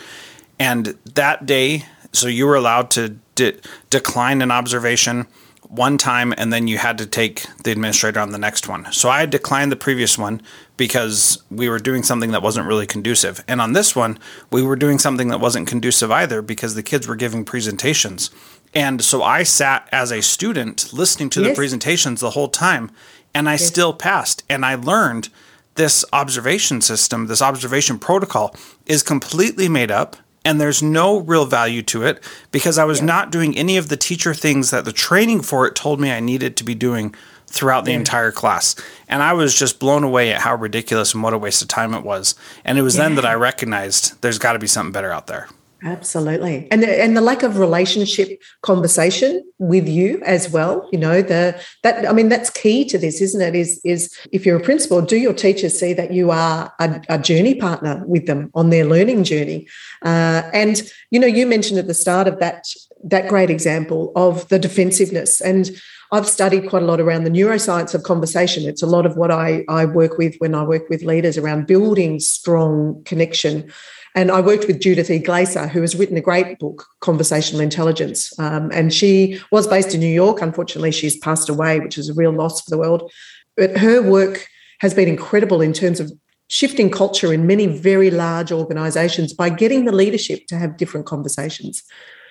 And 0.60 0.98
that 1.16 1.46
day, 1.46 1.86
so 2.12 2.28
you 2.28 2.46
were 2.46 2.56
allowed 2.56 2.92
to 2.92 3.18
de- 3.36 3.58
decline 3.90 4.42
an 4.42 4.52
observation 4.52 5.28
one 5.72 5.98
time 5.98 6.34
and 6.38 6.52
then 6.52 6.68
you 6.68 6.78
had 6.78 6.98
to 6.98 7.06
take 7.06 7.46
the 7.64 7.72
administrator 7.72 8.20
on 8.20 8.32
the 8.32 8.38
next 8.38 8.68
one. 8.68 8.92
So 8.92 9.10
I 9.10 9.26
declined 9.26 9.72
the 9.72 9.78
previous 9.78 10.18
one 10.18 10.42
because 10.76 11.42
we 11.50 11.70
were 11.70 11.80
doing 11.80 12.04
something 12.04 12.32
that 12.32 12.42
wasn't 12.42 12.68
really 12.68 12.86
conducive. 12.86 13.42
And 13.48 13.62
on 13.62 13.72
this 13.72 13.96
one, 13.96 14.20
we 14.52 14.62
were 14.62 14.76
doing 14.76 15.00
something 15.00 15.30
that 15.30 15.40
wasn't 15.40 15.70
conducive 15.70 16.12
either 16.12 16.42
because 16.42 16.76
the 16.76 16.84
kids 16.84 17.08
were 17.08 17.16
giving 17.16 17.46
presentations. 17.46 18.32
And 18.74 19.02
so 19.02 19.24
I 19.24 19.44
sat 19.44 19.88
as 19.94 20.12
a 20.12 20.22
student 20.22 20.92
listening 20.92 21.30
to 21.32 21.42
yes. 21.42 21.50
the 21.50 21.56
presentations 21.56 22.20
the 22.20 22.32
whole 22.32 22.50
time 22.50 22.92
and 23.34 23.50
I 23.50 23.54
yes. 23.54 23.65
still 23.65 23.94
passed 23.94 24.44
and 24.50 24.65
I 24.65 24.76
learned 24.76 25.30
this 25.76 26.04
observation 26.12 26.82
system, 26.82 27.28
this 27.28 27.41
observation 27.41 27.98
protocol 27.98 28.56
is 28.86 29.04
completely 29.04 29.70
made 29.70 29.91
up 29.91 30.17
and 30.44 30.60
there's 30.60 30.82
no 30.82 31.17
real 31.17 31.46
value 31.46 31.82
to 31.84 32.04
it 32.04 32.24
because 32.52 32.78
I 32.78 32.84
was 32.84 33.00
yeah. 33.00 33.06
not 33.06 33.32
doing 33.32 33.58
any 33.58 33.78
of 33.78 33.89
the 33.89 33.98
teacher 33.98 34.34
things 34.34 34.72
that 34.72 34.86
the 34.86 34.91
training 34.91 35.41
for 35.41 35.67
it 35.67 35.76
told 35.76 36.00
me 36.00 36.12
I 36.12 36.20
needed 36.20 36.58
to 36.58 36.63
be 36.63 36.76
doing 36.76 37.15
throughout 37.48 37.86
the 37.86 37.91
yeah. 37.91 37.98
entire 37.98 38.32
class. 38.32 38.76
And 39.08 39.22
I 39.22 39.34
was 39.34 39.58
just 39.58 39.80
blown 39.80 40.04
away 40.04 40.32
at 40.32 40.41
how 40.41 40.56
ridiculous 40.56 41.13
and 41.13 41.22
what 41.22 41.34
a 41.34 41.38
waste 41.38 41.62
of 41.62 41.67
time 41.67 41.94
it 41.94 42.04
was. 42.04 42.34
And 42.63 42.78
it 42.78 42.82
was 42.82 42.96
yeah. 42.96 43.04
then 43.04 43.15
that 43.15 43.26
I 43.26 43.34
recognized 43.34 44.22
there's 44.22 44.39
got 44.39 44.54
to 44.54 44.60
be 44.60 44.67
something 44.67 44.91
better 44.91 45.12
out 45.12 45.28
there. 45.28 45.48
Absolutely. 45.84 46.67
And 46.70 46.84
the, 46.84 47.02
and 47.02 47.17
the 47.17 47.22
lack 47.22 47.41
of 47.41 47.58
relationship 47.58 48.39
conversation 48.62 49.44
with 49.58 49.88
you 49.88 50.22
as 50.24 50.50
well, 50.50 50.88
you 50.91 51.00
know, 51.00 51.24
the 51.24 51.60
that 51.82 52.08
I 52.08 52.13
mean 52.13 52.30
that's 52.30 52.52
key 52.52 52.86
to 52.86 53.00
this, 53.00 53.20
isn't 53.20 53.41
it? 53.41 53.56
Is 53.56 53.82
is 53.84 54.15
if 54.32 54.46
you're 54.46 54.58
a 54.58 54.63
principal, 54.63 55.02
do 55.02 55.17
your 55.17 55.34
teachers 55.34 55.80
see 55.80 55.94
that 55.94 56.13
you 56.13 56.30
are 56.30 56.72
a, 56.80 57.02
a 57.10 57.17
journey 57.17 57.56
partner 57.56 58.04
with 58.06 58.28
them 58.28 58.52
on 58.54 58.70
their 58.70 58.86
learning 58.86 59.24
journey? 59.24 59.67
Uh, 60.04 60.44
and 60.54 60.84
you 61.10 61.20
know, 61.20 61.28
you 61.28 61.48
mentioned 61.48 61.80
at 61.80 61.88
the 61.88 61.96
start 61.96 62.28
of 62.28 62.39
that 62.39 62.65
that 63.04 63.28
great 63.28 63.50
example 63.50 64.12
of 64.15 64.48
the 64.50 64.60
defensiveness 64.60 65.41
and 65.41 65.72
I've 66.13 66.28
studied 66.28 66.70
quite 66.70 66.84
a 66.84 66.86
lot 66.86 67.00
around 67.00 67.24
the 67.24 67.30
neuroscience 67.30 67.96
of 67.96 68.04
conversation. 68.04 68.67
It's 68.67 68.84
a 68.84 68.86
lot 68.86 69.06
of 69.06 69.15
what 69.15 69.32
I, 69.32 69.63
I 69.70 69.86
work 69.86 70.17
with 70.17 70.36
when 70.39 70.54
I 70.54 70.62
work 70.62 70.89
with 70.89 71.04
leaders 71.04 71.38
around 71.38 71.67
building 71.67 72.20
strong 72.20 73.02
connection 73.06 73.72
and 74.15 74.30
I 74.32 74.41
worked 74.41 74.67
with 74.67 74.82
Judith 74.82 75.10
E. 75.10 75.19
Glaser, 75.19 75.67
who 75.67 75.82
has 75.82 75.95
written 75.95 76.17
a 76.17 76.21
great 76.21 76.60
book, 76.60 76.86
Conversational 77.00 77.62
Intelligence. 77.62 78.38
Um, 78.39 78.69
and 78.74 78.93
she 78.93 79.39
was 79.52 79.67
based 79.67 79.93
in 79.93 80.02
New 80.02 80.08
York. 80.08 80.41
Unfortunately, 80.41 80.91
she's 80.91 81.17
passed 81.17 81.47
away, 81.47 81.80
which 81.80 81.97
is 81.97 82.10
a 82.10 82.13
real 82.13 82.32
loss 82.32 82.62
for 82.62 82.69
the 82.69 82.78
world. 82.78 83.12
But 83.56 83.78
her 83.78 84.02
work 84.02 84.47
has 84.80 84.93
been 84.93 85.08
incredible 85.08 85.62
in 85.62 85.71
terms 85.71 86.00
of 86.00 86.12
shifting 86.47 86.89
culture 86.89 87.32
in 87.32 87.47
many 87.47 87.67
very 87.67 88.12
large 88.12 88.52
organizations 88.52 89.34
by 89.34 89.50
getting 89.50 89.86
the 89.86 89.93
leadership 89.93 90.47
to 90.47 90.58
have 90.58 90.76
different 90.76 91.06
conversations. 91.06 91.84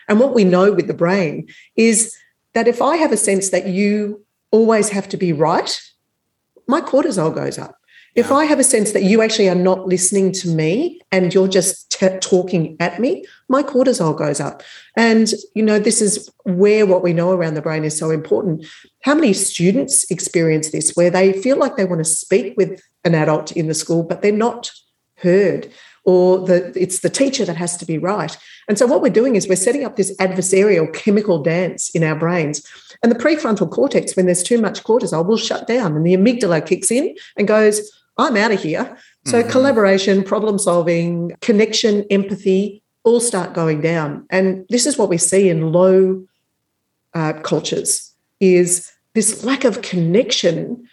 And 0.08 0.20
what 0.20 0.34
we 0.34 0.44
know 0.44 0.72
with 0.72 0.86
the 0.86 0.94
brain 0.94 1.48
is 1.76 2.14
that 2.52 2.68
if 2.68 2.82
I 2.82 2.96
have 2.96 3.12
a 3.12 3.16
sense 3.16 3.48
that 3.50 3.68
you 3.68 4.26
always 4.50 4.90
have 4.90 5.08
to 5.10 5.16
be 5.16 5.32
right, 5.32 5.80
my 6.66 6.82
cortisol 6.82 7.34
goes 7.34 7.58
up. 7.58 7.79
If 8.20 8.30
I 8.30 8.44
have 8.44 8.58
a 8.58 8.64
sense 8.64 8.92
that 8.92 9.04
you 9.04 9.22
actually 9.22 9.48
are 9.48 9.54
not 9.54 9.88
listening 9.88 10.30
to 10.32 10.48
me 10.50 11.00
and 11.10 11.32
you're 11.32 11.48
just 11.48 11.90
t- 11.90 12.18
talking 12.20 12.76
at 12.78 13.00
me, 13.00 13.24
my 13.48 13.62
cortisol 13.62 14.14
goes 14.14 14.40
up. 14.40 14.62
And, 14.94 15.32
you 15.54 15.62
know, 15.62 15.78
this 15.78 16.02
is 16.02 16.30
where 16.44 16.84
what 16.84 17.02
we 17.02 17.14
know 17.14 17.32
around 17.32 17.54
the 17.54 17.62
brain 17.62 17.82
is 17.82 17.96
so 17.96 18.10
important. 18.10 18.66
How 19.04 19.14
many 19.14 19.32
students 19.32 20.04
experience 20.10 20.70
this 20.70 20.92
where 20.96 21.08
they 21.08 21.32
feel 21.32 21.56
like 21.56 21.76
they 21.76 21.86
want 21.86 22.00
to 22.00 22.04
speak 22.04 22.58
with 22.58 22.82
an 23.06 23.14
adult 23.14 23.52
in 23.52 23.68
the 23.68 23.74
school, 23.74 24.02
but 24.02 24.20
they're 24.20 24.32
not 24.32 24.70
heard? 25.16 25.72
Or 26.04 26.46
the, 26.46 26.78
it's 26.78 26.98
the 26.98 27.08
teacher 27.08 27.46
that 27.46 27.56
has 27.56 27.78
to 27.78 27.86
be 27.86 27.96
right. 27.96 28.36
And 28.68 28.76
so, 28.78 28.86
what 28.86 29.00
we're 29.00 29.10
doing 29.10 29.36
is 29.36 29.48
we're 29.48 29.56
setting 29.56 29.84
up 29.84 29.96
this 29.96 30.14
adversarial 30.18 30.92
chemical 30.92 31.42
dance 31.42 31.88
in 31.90 32.04
our 32.04 32.14
brains. 32.14 32.66
And 33.02 33.10
the 33.12 33.18
prefrontal 33.18 33.70
cortex, 33.70 34.16
when 34.16 34.26
there's 34.26 34.42
too 34.42 34.60
much 34.60 34.82
cortisol, 34.82 35.26
will 35.26 35.36
shut 35.36 35.66
down 35.66 35.96
and 35.96 36.04
the 36.04 36.14
amygdala 36.14 36.66
kicks 36.66 36.90
in 36.90 37.14
and 37.36 37.46
goes, 37.46 37.90
I'm 38.20 38.36
out 38.36 38.52
of 38.52 38.62
here. 38.62 38.96
So 39.26 39.40
mm-hmm. 39.40 39.50
collaboration, 39.50 40.22
problem 40.22 40.58
solving, 40.58 41.32
connection, 41.40 42.04
empathy 42.10 42.82
all 43.04 43.20
start 43.20 43.54
going 43.54 43.80
down. 43.80 44.26
And 44.30 44.66
this 44.68 44.86
is 44.86 44.98
what 44.98 45.08
we 45.08 45.18
see 45.18 45.48
in 45.48 45.72
low 45.72 46.24
uh, 47.14 47.32
cultures 47.42 48.12
is 48.40 48.90
this 49.14 49.44
lack 49.44 49.64
of 49.64 49.82
connection 49.82 50.86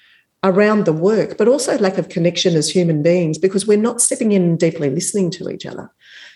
around 0.44 0.86
the 0.86 0.94
work, 0.94 1.38
but 1.38 1.48
also 1.48 1.78
lack 1.78 1.98
of 1.98 2.10
connection 2.10 2.56
as 2.56 2.70
human 2.70 3.04
beings 3.04 3.38
because 3.38 3.68
we're 3.68 3.78
not 3.78 4.02
stepping 4.02 4.32
in 4.32 4.44
and 4.44 4.60
deeply 4.60 4.90
listening 4.90 5.30
to 5.32 5.50
each 5.50 5.66
other. 5.66 5.92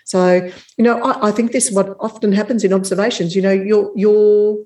So, 0.06 0.50
you 0.78 0.84
know, 0.84 1.02
I, 1.02 1.30
I 1.30 1.32
think 1.32 1.52
this 1.52 1.68
is 1.68 1.76
what 1.76 1.96
often 2.00 2.32
happens 2.32 2.64
in 2.64 2.74
observations. 2.74 3.36
You 3.36 3.42
know, 3.42 3.52
your 3.52 3.92
your 3.96 4.58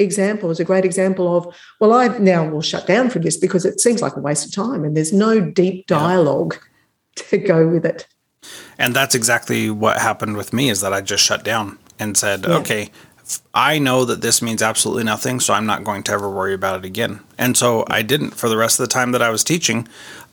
example 0.00 0.50
is 0.50 0.60
a 0.60 0.64
great 0.64 0.84
example 0.84 1.36
of, 1.36 1.54
well, 1.80 1.92
I 1.92 2.08
now 2.18 2.48
will 2.48 2.62
shut 2.62 2.86
down 2.86 3.10
from 3.10 3.22
this 3.22 3.36
because 3.36 3.64
it 3.64 3.80
seems 3.80 4.02
like 4.02 4.16
a 4.16 4.20
waste 4.20 4.46
of 4.46 4.52
time 4.52 4.84
and 4.84 4.96
there's 4.96 5.12
no 5.12 5.40
deep 5.40 5.86
dialogue 5.86 6.54
yeah. 6.54 7.22
to 7.30 7.38
go 7.38 7.68
with 7.68 7.84
it. 7.84 8.06
And 8.78 8.94
that's 8.94 9.14
exactly 9.14 9.70
what 9.70 9.98
happened 9.98 10.36
with 10.36 10.52
me 10.52 10.70
is 10.70 10.80
that 10.80 10.92
I 10.92 11.02
just 11.02 11.22
shut 11.22 11.44
down 11.44 11.78
and 11.98 12.16
said, 12.16 12.46
yeah. 12.46 12.56
okay, 12.56 12.90
I 13.54 13.78
know 13.78 14.04
that 14.06 14.22
this 14.22 14.40
means 14.40 14.62
absolutely 14.62 15.04
nothing, 15.04 15.38
so 15.38 15.54
I'm 15.54 15.66
not 15.66 15.84
going 15.84 16.02
to 16.04 16.12
ever 16.12 16.28
worry 16.30 16.54
about 16.54 16.80
it 16.80 16.84
again. 16.84 17.20
And 17.38 17.56
so 17.56 17.84
I 17.88 18.02
didn't 18.02 18.30
for 18.30 18.48
the 18.48 18.56
rest 18.56 18.80
of 18.80 18.88
the 18.88 18.92
time 18.92 19.12
that 19.12 19.22
I 19.22 19.30
was 19.30 19.44
teaching. 19.44 19.86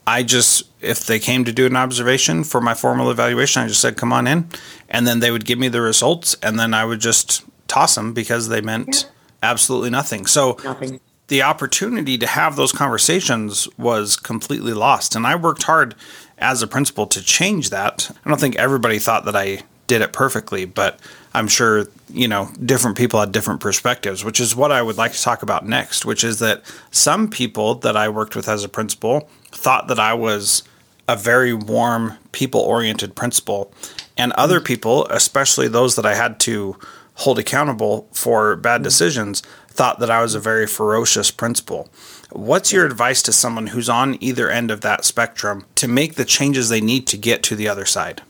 I 0.07 0.23
just, 0.23 0.63
if 0.81 1.05
they 1.05 1.19
came 1.19 1.43
to 1.43 1.51
do 1.51 1.65
an 1.65 1.75
observation 1.75 2.45
for 2.45 2.61
my 2.61 2.73
formal 2.73 3.11
evaluation, 3.11 3.61
I 3.61 3.67
just 3.67 3.81
said, 3.81 3.97
come 3.97 4.13
on 4.13 4.25
in. 4.25 4.47
And 4.87 5.05
then 5.05 5.19
they 5.19 5.31
would 5.31 5.45
give 5.45 5.59
me 5.59 5.67
the 5.67 5.81
results, 5.81 6.35
and 6.41 6.57
then 6.57 6.73
I 6.73 6.85
would 6.85 7.01
just 7.01 7.43
toss 7.67 7.95
them 7.95 8.13
because 8.13 8.47
they 8.47 8.61
meant 8.61 9.03
yeah 9.03 9.09
absolutely 9.49 9.89
nothing. 9.89 10.25
So 10.25 10.57
nothing. 10.63 10.99
the 11.27 11.41
opportunity 11.41 12.17
to 12.17 12.27
have 12.27 12.55
those 12.55 12.71
conversations 12.71 13.67
was 13.77 14.15
completely 14.15 14.73
lost. 14.73 15.15
And 15.15 15.25
I 15.25 15.35
worked 15.35 15.63
hard 15.63 15.95
as 16.37 16.61
a 16.61 16.67
principal 16.67 17.07
to 17.07 17.23
change 17.23 17.69
that. 17.71 18.11
I 18.25 18.29
don't 18.29 18.39
think 18.39 18.55
everybody 18.57 18.99
thought 18.99 19.25
that 19.25 19.35
I 19.35 19.63
did 19.87 20.01
it 20.01 20.13
perfectly, 20.13 20.65
but 20.65 20.99
I'm 21.33 21.47
sure, 21.47 21.85
you 22.09 22.27
know, 22.27 22.49
different 22.63 22.97
people 22.97 23.19
had 23.19 23.31
different 23.31 23.61
perspectives, 23.61 24.23
which 24.23 24.39
is 24.39 24.55
what 24.55 24.71
I 24.71 24.81
would 24.81 24.97
like 24.97 25.13
to 25.13 25.21
talk 25.21 25.43
about 25.43 25.65
next, 25.65 26.05
which 26.05 26.23
is 26.23 26.39
that 26.39 26.63
some 26.91 27.29
people 27.29 27.75
that 27.75 27.95
I 27.95 28.09
worked 28.09 28.35
with 28.35 28.49
as 28.49 28.63
a 28.63 28.69
principal 28.69 29.29
thought 29.51 29.87
that 29.87 29.99
I 29.99 30.13
was 30.13 30.63
a 31.07 31.15
very 31.15 31.53
warm, 31.53 32.17
people 32.33 32.61
oriented 32.61 33.15
principal. 33.15 33.71
And 34.17 34.33
other 34.33 34.59
mm. 34.59 34.65
people, 34.65 35.05
especially 35.07 35.67
those 35.67 35.95
that 35.95 36.05
I 36.05 36.15
had 36.15 36.39
to 36.41 36.77
hold 37.17 37.39
accountable 37.39 38.07
for 38.13 38.55
bad 38.55 38.83
decisions 38.83 39.41
thought 39.69 39.99
that 39.99 40.09
I 40.09 40.21
was 40.21 40.33
a 40.35 40.39
very 40.39 40.65
ferocious 40.65 41.29
principal. 41.31 41.89
What's 42.31 42.71
your 42.71 42.85
advice 42.85 43.21
to 43.23 43.31
someone 43.31 43.67
who's 43.67 43.89
on 43.89 44.17
either 44.21 44.49
end 44.49 44.71
of 44.71 44.81
that 44.81 45.05
spectrum 45.05 45.65
to 45.75 45.87
make 45.87 46.15
the 46.15 46.25
changes 46.25 46.69
they 46.69 46.81
need 46.81 47.05
to 47.07 47.17
get 47.17 47.43
to 47.43 47.55
the 47.55 47.67
other 47.67 47.85
side? 47.85 48.23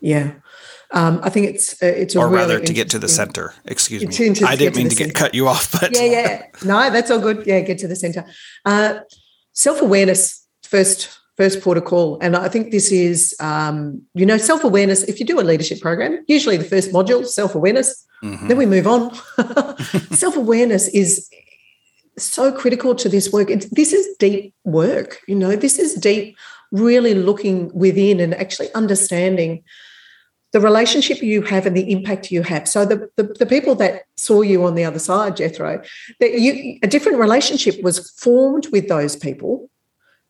Yeah. 0.00 0.32
Um, 0.90 1.20
I 1.22 1.30
think 1.30 1.46
it's 1.46 1.82
uh, 1.82 1.86
it's 1.86 2.14
or 2.14 2.26
really 2.26 2.36
rather 2.36 2.60
to 2.60 2.72
get 2.74 2.90
to 2.90 2.98
the 2.98 3.08
center. 3.08 3.54
Excuse 3.64 4.04
me, 4.04 4.34
to, 4.34 4.44
I 4.44 4.56
didn't 4.56 4.76
mean 4.76 4.90
to, 4.90 4.94
to 4.94 5.04
get 5.04 5.14
cut 5.14 5.34
you 5.34 5.48
off, 5.48 5.72
but 5.80 5.96
yeah, 5.96 6.02
yeah, 6.02 6.42
no, 6.64 6.90
that's 6.90 7.10
all 7.10 7.18
good. 7.18 7.46
Yeah, 7.46 7.60
get 7.60 7.78
to 7.78 7.88
the 7.88 7.96
center. 7.96 8.26
Uh, 8.66 9.00
Self 9.54 9.82
awareness 9.82 10.46
first 10.62 11.18
first 11.36 11.62
port 11.62 11.78
of 11.78 11.84
call. 11.84 12.18
And 12.20 12.36
I 12.36 12.48
think 12.48 12.70
this 12.70 12.92
is, 12.92 13.34
um, 13.40 14.02
you 14.14 14.26
know, 14.26 14.36
self 14.36 14.64
awareness. 14.64 15.02
If 15.04 15.18
you 15.18 15.26
do 15.26 15.40
a 15.40 15.42
leadership 15.42 15.80
program, 15.80 16.22
usually 16.28 16.56
the 16.56 16.64
first 16.64 16.92
module, 16.92 17.26
self 17.26 17.54
awareness, 17.54 18.06
mm-hmm. 18.22 18.48
then 18.48 18.56
we 18.56 18.66
move 18.66 18.86
on. 18.86 19.14
self 20.12 20.36
awareness 20.36 20.88
is 20.88 21.28
so 22.18 22.52
critical 22.52 22.94
to 22.94 23.08
this 23.08 23.32
work. 23.32 23.50
It's, 23.50 23.68
this 23.70 23.92
is 23.92 24.06
deep 24.18 24.54
work, 24.64 25.20
you 25.26 25.34
know, 25.34 25.56
this 25.56 25.78
is 25.78 25.94
deep, 25.94 26.36
really 26.70 27.14
looking 27.14 27.70
within 27.74 28.20
and 28.20 28.34
actually 28.34 28.72
understanding 28.74 29.62
the 30.52 30.60
relationship 30.60 31.22
you 31.22 31.40
have 31.42 31.64
and 31.64 31.74
the 31.74 31.90
impact 31.90 32.30
you 32.30 32.42
have. 32.42 32.68
So 32.68 32.84
the, 32.84 33.08
the, 33.16 33.22
the, 33.22 33.46
people 33.46 33.74
that 33.76 34.02
saw 34.18 34.42
you 34.42 34.64
on 34.66 34.74
the 34.74 34.84
other 34.84 34.98
side, 34.98 35.38
Jethro, 35.38 35.82
that 36.20 36.38
you 36.38 36.78
a 36.82 36.86
different 36.86 37.18
relationship 37.18 37.82
was 37.82 38.10
formed 38.10 38.66
with 38.70 38.86
those 38.88 39.16
people 39.16 39.70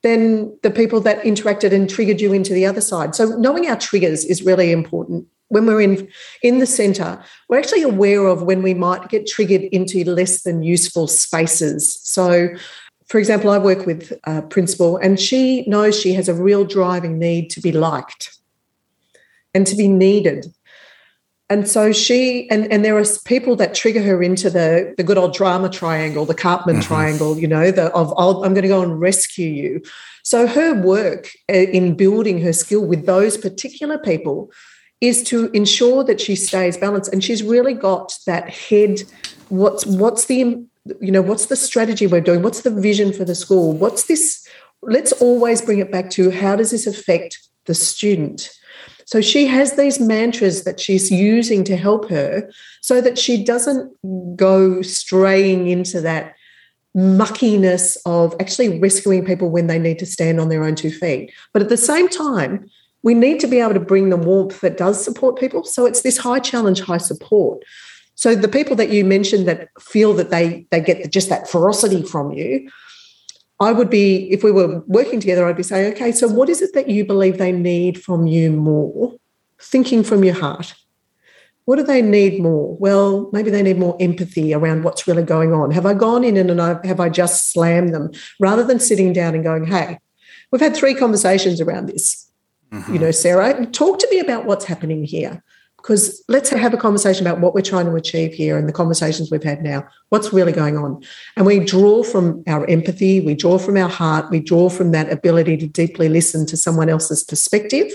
than 0.03 0.57
the 0.63 0.71
people 0.71 1.01
that 1.01 1.23
interacted 1.23 1.73
and 1.73 1.89
triggered 1.89 2.21
you 2.21 2.33
into 2.33 2.53
the 2.53 2.67
other 2.67 2.81
side. 2.81 3.15
So 3.15 3.27
knowing 3.39 3.69
our 3.69 3.77
triggers 3.77 4.25
is 4.25 4.43
really 4.43 4.73
important. 4.73 5.27
When 5.49 5.67
we're 5.67 5.83
in 5.83 6.09
in 6.43 6.59
the 6.59 6.67
center, 6.67 7.23
we're 7.49 7.59
actually 7.59 7.83
aware 7.83 8.27
of 8.27 8.43
when 8.43 8.63
we 8.63 8.75
might 8.75 9.11
get 9.11 9.27
triggered 9.27 9.63
into 9.65 10.03
less 10.05 10.43
than 10.43 10.63
useful 10.63 11.07
spaces. 11.07 12.01
So 12.03 12.49
for 13.07 13.19
example, 13.19 13.51
I 13.51 13.59
work 13.59 13.85
with 13.85 14.13
a 14.25 14.41
principal 14.41 14.97
and 14.97 15.21
she 15.21 15.69
knows 15.69 16.01
she 16.01 16.15
has 16.15 16.29
a 16.29 16.35
real 16.35 16.65
driving 16.65 17.19
need 17.19 17.51
to 17.51 17.61
be 17.61 17.71
liked 17.71 18.39
and 19.53 19.67
to 19.67 19.77
be 19.77 19.87
needed. 19.87 20.47
And 21.53 21.69
so 21.69 21.93
she 21.93 22.49
and 22.49 22.73
and 22.73 22.83
there 22.83 22.97
are 22.97 23.05
people 23.27 23.57
that 23.57 23.75
trigger 23.75 24.03
her 24.03 24.23
into 24.23 24.49
the 24.49 24.95
the 24.97 25.03
good 25.03 25.19
old 25.19 25.35
drama 25.35 25.69
triangle, 25.69 26.25
the 26.25 26.35
Karpman 26.35 26.77
mm-hmm. 26.77 26.81
triangle, 26.81 27.39
you 27.39 27.47
know, 27.47 27.71
the 27.71 27.93
of 27.93 28.11
I'm 28.17 28.55
going 28.55 28.63
to 28.63 28.69
go 28.69 28.83
and 28.83 28.99
rescue 28.99 29.51
you. 29.51 29.83
So 30.23 30.47
her 30.47 30.73
work 30.81 31.29
uh, 31.51 31.67
in 31.79 31.95
building 31.95 32.41
her 32.41 32.55
skill 32.55 32.87
with 32.87 33.05
those 33.05 33.37
particular 33.37 33.99
people 33.99 34.51
is 35.03 35.23
to 35.25 35.51
ensure 35.51 36.03
that 36.05 36.23
she 36.23 36.37
stays 36.37 36.79
balanced 36.79 37.13
and 37.13 37.23
she's 37.23 37.43
really 37.43 37.75
got 37.75 38.17
that 38.27 38.49
head 38.49 39.03
what's 39.51 39.85
what's 39.85 40.25
the 40.25 40.65
you 41.01 41.13
know 41.13 41.21
what's 41.21 41.47
the 41.47 41.57
strategy 41.57 42.07
we're 42.07 42.23
doing 42.23 42.41
what's 42.41 42.63
the 42.63 42.71
vision 42.71 43.13
for 43.13 43.27
the 43.27 43.35
school 43.35 43.75
what's 43.75 44.05
this 44.05 44.49
let's 44.81 45.13
always 45.13 45.61
bring 45.61 45.81
it 45.81 45.93
back 45.93 46.09
to 46.09 46.31
how 46.31 46.57
does 46.57 46.71
this 46.71 46.87
affect 46.87 47.47
the 47.67 47.75
student 47.75 48.49
so 49.13 49.21
she 49.21 49.47
has 49.47 49.77
these 49.77 50.01
mantras 50.01 50.65
that 50.65 50.81
she's 50.81 51.11
using 51.11 51.65
to 51.65 51.77
help 51.77 52.09
her 52.09 52.51
so 52.81 53.03
that 53.03 53.19
she 53.19 53.45
doesn't 53.45 53.95
go 54.39 54.81
straying 54.81 55.69
into 55.69 56.01
that 56.01 56.35
muckiness 56.97 57.99
of 58.07 58.35
actually 58.41 58.79
rescuing 58.79 59.23
people 59.23 59.51
when 59.51 59.67
they 59.67 59.79
need 59.79 59.99
to 59.99 60.07
stand 60.07 60.41
on 60.41 60.49
their 60.49 60.65
own 60.65 60.77
two 60.77 60.91
feet. 60.91 61.31
But 61.53 61.61
at 61.61 61.69
the 61.69 61.77
same 61.77 62.09
time, 62.09 62.71
we 63.03 63.13
need 63.13 63.39
to 63.41 63.47
be 63.47 63.61
able 63.61 63.75
to 63.75 63.81
bring 63.81 64.09
the 64.09 64.17
warmth 64.17 64.63
that 64.63 64.79
does 64.79 65.05
support 65.05 65.39
people. 65.39 65.63
So 65.65 65.85
it's 65.85 66.01
this 66.01 66.17
high 66.17 66.39
challenge, 66.39 66.81
high 66.81 66.97
support. 66.97 67.63
So 68.15 68.35
the 68.35 68.49
people 68.49 68.77
that 68.77 68.89
you 68.89 69.05
mentioned 69.05 69.47
that 69.47 69.69
feel 69.79 70.15
that 70.15 70.31
they 70.31 70.67
they 70.71 70.81
get 70.81 71.13
just 71.13 71.29
that 71.29 71.51
ferocity 71.51 72.03
from 72.03 72.33
you, 72.33 72.67
I 73.63 73.73
would 73.73 73.91
be, 73.91 74.31
if 74.31 74.43
we 74.43 74.51
were 74.51 74.81
working 74.87 75.21
together, 75.21 75.47
I'd 75.47 75.57
be 75.57 75.63
saying, 75.63 75.93
okay, 75.95 76.13
so 76.13 76.29
what 76.29 76.49
is 76.49 76.61
it 76.63 76.75
that 76.75 76.89
you 76.89 77.05
believe 77.05 77.39
they 77.39 77.53
need 77.53 78.03
from 78.03 78.27
you 78.27 78.51
more? 78.51 79.15
Thinking 79.61 80.03
from 80.03 80.25
your 80.25 80.35
heart. 80.35 80.75
What 81.65 81.77
do 81.77 81.85
they 81.85 82.03
need 82.03 82.43
more? 82.43 82.77
Well, 82.79 83.31
maybe 83.33 83.51
they 83.51 83.63
need 83.63 83.79
more 83.79 83.97
empathy 84.01 84.53
around 84.53 84.83
what's 84.83 85.07
really 85.07 85.23
going 85.23 85.53
on. 85.53 85.71
Have 85.71 85.87
I 85.87 85.95
gone 85.95 86.25
in 86.25 86.37
and 86.37 86.61
have 86.85 86.99
I 86.99 87.09
just 87.09 87.53
slammed 87.53 87.95
them 87.95 88.11
rather 88.41 88.65
than 88.65 88.81
sitting 88.81 89.13
down 89.13 89.35
and 89.35 89.45
going, 89.45 89.67
hey, 89.67 89.99
we've 90.51 90.61
had 90.61 90.75
three 90.75 90.95
conversations 90.95 91.61
around 91.61 91.87
this. 91.87 92.31
Mm-hmm. 92.73 92.93
You 92.93 92.99
know, 92.99 93.11
Sarah, 93.13 93.65
talk 93.67 94.01
to 94.01 94.09
me 94.11 94.19
about 94.19 94.45
what's 94.45 94.65
happening 94.65 95.05
here 95.05 95.43
because 95.83 96.23
let's 96.29 96.49
have 96.49 96.73
a 96.73 96.77
conversation 96.77 97.27
about 97.27 97.41
what 97.41 97.55
we're 97.55 97.61
trying 97.61 97.87
to 97.87 97.95
achieve 97.97 98.33
here 98.33 98.57
and 98.57 98.69
the 98.69 98.73
conversations 98.73 99.31
we've 99.31 99.43
had 99.43 99.63
now. 99.63 99.85
What's 100.11 100.33
really 100.33 100.53
going 100.53 100.79
on? 100.79 101.03
And 101.37 101.45
we 101.45 101.59
draw 101.59 102.05
from 102.05 102.45
our 102.47 102.69
empathy, 102.71 103.21
we 103.21 103.35
draw 103.35 103.59
from 103.59 103.77
our 103.77 103.89
heart, 103.89 104.31
we 104.31 104.39
draw 104.39 104.69
from 104.69 104.93
that 104.93 105.11
ability 105.11 105.57
to 105.57 105.67
deeply 105.67 106.09
listen 106.09 106.47
to 106.47 106.57
someone 106.57 106.89
else's 106.89 107.25
perspective. 107.25 107.91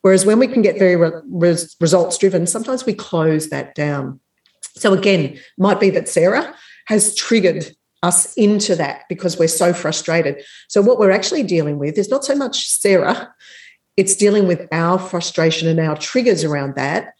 Whereas 0.00 0.26
when 0.26 0.40
we 0.40 0.48
can 0.48 0.62
get 0.62 0.80
very 0.80 0.96
re- 0.96 1.56
results 1.80 2.18
driven, 2.18 2.46
sometimes 2.48 2.84
we 2.84 2.92
close 2.92 3.50
that 3.50 3.76
down. 3.76 4.18
So 4.74 4.92
again, 4.92 5.38
might 5.56 5.78
be 5.78 5.90
that 5.90 6.08
Sarah 6.08 6.52
has 6.86 7.14
triggered 7.14 7.76
us 8.02 8.34
into 8.34 8.74
that 8.74 9.04
because 9.08 9.38
we're 9.38 9.46
so 9.46 9.72
frustrated. 9.72 10.42
So 10.66 10.82
what 10.82 10.98
we're 10.98 11.12
actually 11.12 11.44
dealing 11.44 11.78
with 11.78 11.96
is 11.96 12.10
not 12.10 12.24
so 12.24 12.34
much 12.34 12.68
Sarah 12.68 13.32
it's 13.96 14.16
dealing 14.16 14.46
with 14.46 14.66
our 14.72 14.98
frustration 14.98 15.68
and 15.68 15.80
our 15.80 15.96
triggers 15.96 16.44
around 16.44 16.74
that 16.76 17.14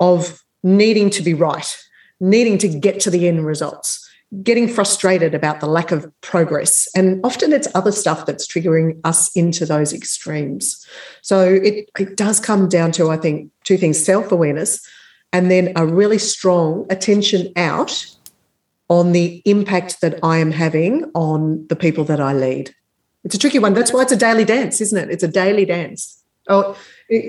of 0.00 0.42
needing 0.62 1.10
to 1.10 1.22
be 1.22 1.34
right, 1.34 1.76
needing 2.20 2.58
to 2.58 2.68
get 2.68 3.00
to 3.00 3.10
the 3.10 3.28
end 3.28 3.46
results, 3.46 4.08
getting 4.42 4.68
frustrated 4.68 5.34
about 5.34 5.60
the 5.60 5.66
lack 5.66 5.90
of 5.92 6.10
progress. 6.20 6.88
And 6.94 7.20
often 7.24 7.52
it's 7.52 7.68
other 7.74 7.92
stuff 7.92 8.26
that's 8.26 8.46
triggering 8.46 9.00
us 9.04 9.34
into 9.36 9.64
those 9.64 9.92
extremes. 9.92 10.84
So 11.22 11.54
it, 11.54 11.88
it 11.98 12.16
does 12.16 12.40
come 12.40 12.68
down 12.68 12.92
to, 12.92 13.10
I 13.10 13.16
think, 13.16 13.50
two 13.64 13.78
things 13.78 14.02
self 14.04 14.32
awareness 14.32 14.80
and 15.32 15.50
then 15.50 15.72
a 15.76 15.86
really 15.86 16.18
strong 16.18 16.86
attention 16.90 17.52
out 17.56 18.06
on 18.88 19.12
the 19.12 19.42
impact 19.44 20.00
that 20.00 20.18
I 20.22 20.38
am 20.38 20.50
having 20.50 21.10
on 21.14 21.66
the 21.68 21.76
people 21.76 22.04
that 22.04 22.20
I 22.20 22.32
lead. 22.32 22.74
It's 23.28 23.34
a 23.34 23.38
tricky 23.38 23.58
one. 23.58 23.74
That's 23.74 23.92
why 23.92 24.00
it's 24.00 24.12
a 24.12 24.16
daily 24.16 24.46
dance, 24.46 24.80
isn't 24.80 24.96
it? 24.96 25.10
It's 25.10 25.22
a 25.22 25.28
daily 25.28 25.66
dance. 25.66 26.24
Oh, 26.48 26.74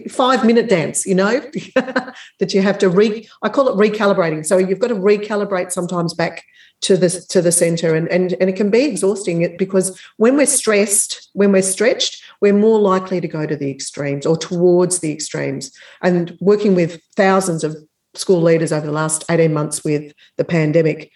five 0.10 0.46
minute 0.46 0.70
dance, 0.70 1.06
you 1.06 1.14
know, 1.14 1.42
that 1.76 2.54
you 2.54 2.62
have 2.62 2.78
to 2.78 2.88
re 2.88 3.28
I 3.42 3.50
call 3.50 3.68
it 3.68 3.76
recalibrating. 3.76 4.46
So 4.46 4.58
you've 4.58 4.80
got 4.80 4.88
to 4.88 4.96
recalibrate 4.96 5.74
sometimes 5.74 6.14
back 6.14 6.46
to 6.84 6.96
the 6.96 7.10
to 7.28 7.42
the 7.42 7.52
center 7.52 7.96
and, 7.96 8.08
and 8.08 8.32
and 8.40 8.50
it 8.50 8.56
can 8.56 8.70
be 8.70 8.86
exhausting 8.86 9.58
because 9.58 10.00
when 10.16 10.38
we're 10.38 10.46
stressed, 10.46 11.32
when 11.34 11.52
we're 11.52 11.62
stretched, 11.62 12.24
we're 12.40 12.54
more 12.54 12.80
likely 12.80 13.20
to 13.20 13.28
go 13.28 13.46
to 13.46 13.58
the 13.58 13.70
extremes 13.70 14.26
or 14.26 14.38
towards 14.38 15.00
the 15.00 15.12
extremes. 15.12 15.70
And 16.02 16.38
working 16.40 16.76
with 16.76 17.02
thousands 17.18 17.66
of 17.66 17.76
school 18.14 18.42
leaders 18.42 18.72
over 18.72 18.86
the 18.86 18.94
last 18.94 19.26
18 19.30 19.54
months 19.54 19.84
with 19.84 20.14
the 20.38 20.46
pandemic, 20.46 21.12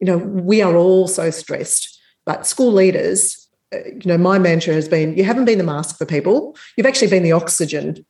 you 0.00 0.06
know, 0.06 0.18
we 0.18 0.60
are 0.60 0.76
all 0.76 1.08
so 1.08 1.30
stressed. 1.30 1.98
But 2.26 2.46
school 2.46 2.72
leaders 2.72 3.37
Uh, 3.74 3.78
you 3.86 4.06
know, 4.06 4.18
my 4.18 4.38
mantra 4.38 4.74
has 4.74 4.88
been 4.88 5.16
you 5.16 5.24
haven't 5.24 5.44
been 5.44 5.58
the 5.58 5.64
mask 5.64 5.98
for 5.98 6.06
people, 6.06 6.56
you've 6.76 6.86
actually 6.86 7.08
been 7.08 7.22
the 7.22 7.32
oxygen 7.32 8.04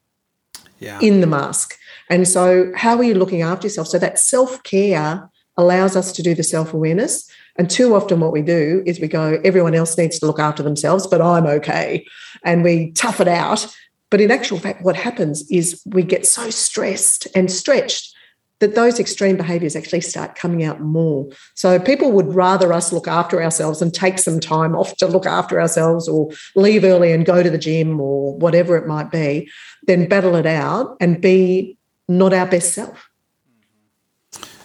yeah. 0.79 0.99
in 1.01 1.21
the 1.21 1.27
mask. 1.27 1.77
And 2.11 2.27
so, 2.27 2.73
how 2.75 2.97
are 2.97 3.05
you 3.05 3.15
looking 3.15 3.43
after 3.43 3.67
yourself? 3.67 3.89
So, 3.89 3.99
that 3.99 4.19
self 4.19 4.63
care 4.63 5.29
allows 5.57 5.97
us 5.97 6.13
to 6.13 6.23
do 6.23 6.35
the 6.35 6.43
self 6.43 6.73
awareness. 6.73 7.29
And 7.57 7.69
too 7.69 7.95
often, 7.95 8.21
what 8.21 8.33
we 8.33 8.43
do 8.43 8.83
is 8.87 9.01
we 9.01 9.09
go, 9.09 9.41
everyone 9.45 9.75
else 9.75 9.99
needs 9.99 10.19
to 10.21 10.27
look 10.27 10.39
after 10.39 10.63
themselves, 10.63 11.07
but 11.07 11.21
I'm 11.21 11.47
okay. 11.47 12.07
And 12.45 12.63
we 12.63 12.93
tough 12.93 13.21
it 13.21 13.29
out. 13.29 13.67
But 14.11 14.21
in 14.21 14.31
actual 14.31 14.59
fact, 14.59 14.83
what 14.83 14.97
happens 14.97 15.49
is 15.51 15.83
we 15.85 16.03
get 16.03 16.25
so 16.25 16.51
stressed 16.51 17.27
and 17.35 17.51
stretched 17.51 18.15
that 18.61 18.75
those 18.75 18.99
extreme 18.99 19.37
behaviors 19.37 19.77
actually 19.77 20.01
start 20.01 20.35
coming 20.35 20.65
out 20.65 20.81
more. 20.81 21.29
So 21.55 21.79
people 21.79 22.11
would 22.13 22.35
rather 22.35 22.73
us 22.73 22.93
look 22.93 23.07
after 23.07 23.43
ourselves 23.43 23.81
and 23.81 23.95
take 23.95 24.19
some 24.19 24.41
time 24.41 24.75
off 24.75 24.97
to 24.97 25.07
look 25.07 25.27
after 25.27 25.61
ourselves 25.61 26.09
or 26.09 26.31
leave 26.57 26.85
early 26.85 27.13
and 27.13 27.25
go 27.25 27.43
to 27.43 27.51
the 27.51 27.59
gym 27.59 28.01
or 28.01 28.37
whatever 28.37 28.77
it 28.77 28.87
might 28.87 29.11
be 29.11 29.49
than 29.87 30.09
battle 30.09 30.35
it 30.35 30.47
out 30.47 30.97
and 31.01 31.21
be 31.21 31.77
not 32.09 32.33
our 32.33 32.47
best 32.47 32.75
self. 32.75 33.09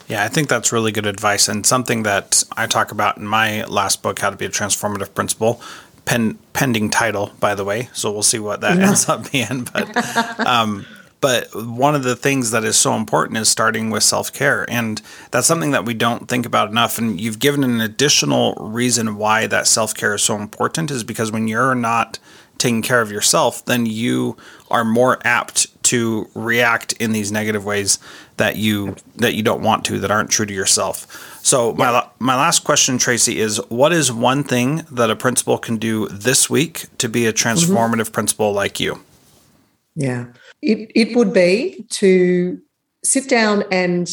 Yeah, 0.08 0.24
I 0.24 0.28
think 0.28 0.50
that's 0.50 0.72
really 0.72 0.92
good 0.92 1.06
advice 1.06 1.48
and 1.48 1.66
something 1.66 2.04
that 2.04 2.44
I 2.58 2.68
talk 2.68 2.92
about 2.92 3.18
in 3.18 3.26
my 3.26 3.64
last 3.66 4.02
book, 4.04 4.20
How 4.20 4.30
to 4.30 4.36
Be 4.36 4.46
a 4.46 4.50
Transformative 4.50 5.14
Principal. 5.14 5.62
Pen, 6.06 6.38
pending 6.52 6.90
title, 6.90 7.32
by 7.40 7.56
the 7.56 7.64
way, 7.64 7.88
so 7.94 8.12
we'll 8.12 8.24
see 8.24 8.38
what 8.38 8.60
that 8.60 8.78
yeah. 8.78 8.88
ends 8.88 9.08
up 9.08 9.32
being. 9.32 9.64
But 9.72 10.46
um, 10.46 10.86
but 11.24 11.56
one 11.56 11.96
of 11.96 12.04
the 12.04 12.18
things 12.18 12.52
that 12.52 12.66
is 12.66 12.76
so 12.76 12.96
important 12.96 13.38
is 13.38 13.48
starting 13.48 13.90
with 13.90 14.04
self 14.04 14.34
care. 14.34 14.70
And 14.70 15.02
that's 15.32 15.48
something 15.48 15.72
that 15.72 15.86
we 15.86 15.94
don't 15.94 16.28
think 16.28 16.46
about 16.46 16.70
enough. 16.70 16.98
And 16.98 17.20
you've 17.20 17.40
given 17.40 17.64
an 17.64 17.80
additional 17.80 18.56
reason 18.56 19.16
why 19.16 19.48
that 19.48 19.66
self 19.66 19.96
care 19.96 20.16
is 20.16 20.22
so 20.22 20.36
important 20.36 20.92
is 20.92 21.06
because 21.06 21.32
when 21.32 21.48
you're 21.48 21.76
not 21.76 22.20
taking 22.58 22.82
care 22.82 23.00
of 23.00 23.10
yourself, 23.10 23.64
then 23.64 23.86
you 23.86 24.36
are 24.70 24.84
more 24.84 25.18
apt 25.24 25.82
to 25.84 26.28
react 26.34 26.92
in 27.00 27.14
these 27.14 27.32
negative 27.32 27.64
ways 27.64 28.00
that 28.36 28.58
you 28.58 28.98
that 29.16 29.34
you 29.34 29.44
don't 29.44 29.62
want 29.62 29.86
to 29.86 30.00
that 30.00 30.12
aren't 30.12 30.30
true 30.30 30.46
to 30.46 30.54
yourself. 30.54 31.40
So 31.42 31.74
my 31.76 32.06
my 32.20 32.36
last 32.36 32.66
question 32.66 32.98
Tracey 32.98 33.40
is 33.40 33.62
what 33.70 33.94
is 33.94 34.12
one 34.12 34.44
thing 34.44 34.86
that 34.92 35.10
a 35.10 35.16
principal 35.16 35.58
can 35.58 35.78
do 35.78 36.10
this 36.10 36.50
week 36.50 36.88
to 36.98 37.08
be 37.08 37.28
a 37.28 37.32
transformative 37.32 38.02
mm-hmm. 38.02 38.12
principal 38.12 38.52
like 38.52 38.82
you? 38.82 39.00
Yeah. 39.96 40.26
It, 40.64 40.92
it 40.96 41.16
would 41.16 41.34
be 41.34 41.86
to 41.90 42.60
sit 43.04 43.30
down 43.30 43.64
and 43.72 44.10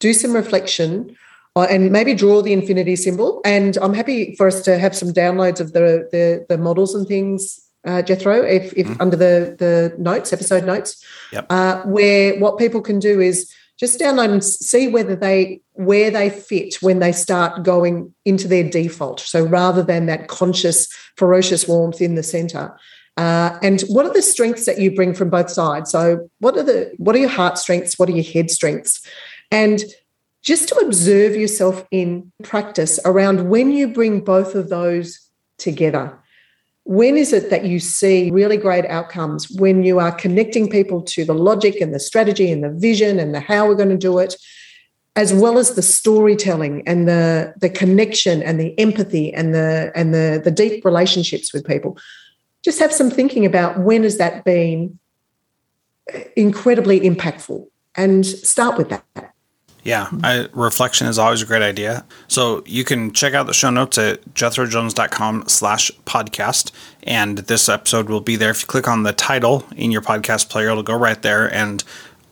do 0.00 0.12
some 0.12 0.32
reflection 0.32 1.16
uh, 1.54 1.66
and 1.68 1.92
maybe 1.92 2.14
draw 2.14 2.42
the 2.42 2.52
infinity 2.52 2.96
symbol. 2.96 3.40
And 3.44 3.76
I'm 3.76 3.94
happy 3.94 4.34
for 4.36 4.46
us 4.46 4.62
to 4.62 4.78
have 4.78 4.96
some 4.96 5.10
downloads 5.10 5.60
of 5.60 5.72
the 5.72 6.08
the, 6.10 6.46
the 6.48 6.58
models 6.58 6.94
and 6.94 7.06
things, 7.06 7.60
uh, 7.86 8.02
Jethro, 8.02 8.42
if, 8.42 8.72
if 8.74 8.86
mm-hmm. 8.86 9.02
under 9.02 9.16
the 9.16 9.56
the 9.58 9.94
notes, 9.98 10.32
episode 10.32 10.64
notes, 10.64 11.04
yep. 11.32 11.46
uh, 11.50 11.82
where 11.82 12.38
what 12.38 12.58
people 12.58 12.80
can 12.80 12.98
do 12.98 13.20
is 13.20 13.52
just 13.78 14.00
download 14.00 14.30
and 14.30 14.44
see 14.44 14.88
whether 14.88 15.16
they 15.16 15.60
where 15.72 16.10
they 16.10 16.30
fit 16.30 16.76
when 16.82 17.00
they 17.00 17.12
start 17.12 17.62
going 17.64 18.14
into 18.24 18.48
their 18.48 18.68
default. 18.68 19.20
So 19.20 19.44
rather 19.44 19.82
than 19.82 20.06
that 20.06 20.28
conscious, 20.28 20.88
ferocious 21.16 21.66
warmth 21.66 22.00
in 22.00 22.14
the 22.14 22.22
center. 22.22 22.74
Uh, 23.16 23.58
and 23.62 23.82
what 23.82 24.06
are 24.06 24.12
the 24.12 24.22
strengths 24.22 24.64
that 24.66 24.78
you 24.78 24.94
bring 24.94 25.12
from 25.14 25.28
both 25.28 25.50
sides? 25.50 25.90
So 25.90 26.30
what 26.38 26.56
are 26.56 26.62
the 26.62 26.92
what 26.96 27.14
are 27.14 27.18
your 27.18 27.28
heart 27.28 27.58
strengths? 27.58 27.98
What 27.98 28.08
are 28.08 28.12
your 28.12 28.24
head 28.24 28.50
strengths? 28.50 29.06
And 29.50 29.82
just 30.42 30.68
to 30.68 30.74
observe 30.76 31.36
yourself 31.36 31.84
in 31.90 32.32
practice 32.42 32.98
around 33.04 33.48
when 33.48 33.70
you 33.70 33.86
bring 33.86 34.20
both 34.20 34.54
of 34.54 34.68
those 34.68 35.28
together. 35.58 36.18
When 36.84 37.16
is 37.16 37.32
it 37.32 37.50
that 37.50 37.64
you 37.64 37.78
see 37.78 38.30
really 38.32 38.56
great 38.56 38.84
outcomes 38.86 39.48
when 39.50 39.84
you 39.84 40.00
are 40.00 40.10
connecting 40.10 40.68
people 40.68 41.00
to 41.02 41.24
the 41.24 41.34
logic 41.34 41.80
and 41.80 41.94
the 41.94 42.00
strategy 42.00 42.50
and 42.50 42.64
the 42.64 42.70
vision 42.70 43.20
and 43.20 43.32
the 43.32 43.38
how 43.38 43.68
we're 43.68 43.76
going 43.76 43.88
to 43.90 43.96
do 43.96 44.18
it, 44.18 44.34
as 45.14 45.32
well 45.32 45.58
as 45.58 45.74
the 45.74 45.82
storytelling 45.82 46.82
and 46.88 47.06
the, 47.06 47.54
the 47.60 47.70
connection 47.70 48.42
and 48.42 48.58
the 48.58 48.76
empathy 48.80 49.32
and 49.32 49.54
the 49.54 49.92
and 49.94 50.12
the, 50.12 50.40
the 50.42 50.50
deep 50.50 50.84
relationships 50.84 51.52
with 51.52 51.64
people? 51.64 51.96
Just 52.62 52.78
have 52.78 52.92
some 52.92 53.10
thinking 53.10 53.44
about 53.44 53.78
when 53.80 54.04
has 54.04 54.18
that 54.18 54.44
been 54.44 54.98
incredibly 56.36 57.00
impactful 57.00 57.66
and 57.96 58.24
start 58.24 58.78
with 58.78 58.88
that. 58.90 59.04
Yeah, 59.84 60.08
I, 60.22 60.48
reflection 60.52 61.08
is 61.08 61.18
always 61.18 61.42
a 61.42 61.46
great 61.46 61.62
idea. 61.62 62.04
So 62.28 62.62
you 62.66 62.84
can 62.84 63.12
check 63.12 63.34
out 63.34 63.48
the 63.48 63.54
show 63.54 63.70
notes 63.70 63.98
at 63.98 64.24
jethrojones.com 64.34 65.44
slash 65.48 65.90
podcast. 66.06 66.70
And 67.02 67.38
this 67.38 67.68
episode 67.68 68.08
will 68.08 68.20
be 68.20 68.36
there. 68.36 68.50
If 68.50 68.62
you 68.62 68.66
click 68.66 68.86
on 68.86 69.02
the 69.02 69.12
title 69.12 69.66
in 69.74 69.90
your 69.90 70.02
podcast 70.02 70.50
player, 70.50 70.70
it'll 70.70 70.84
go 70.84 70.96
right 70.96 71.20
there. 71.20 71.52
And 71.52 71.82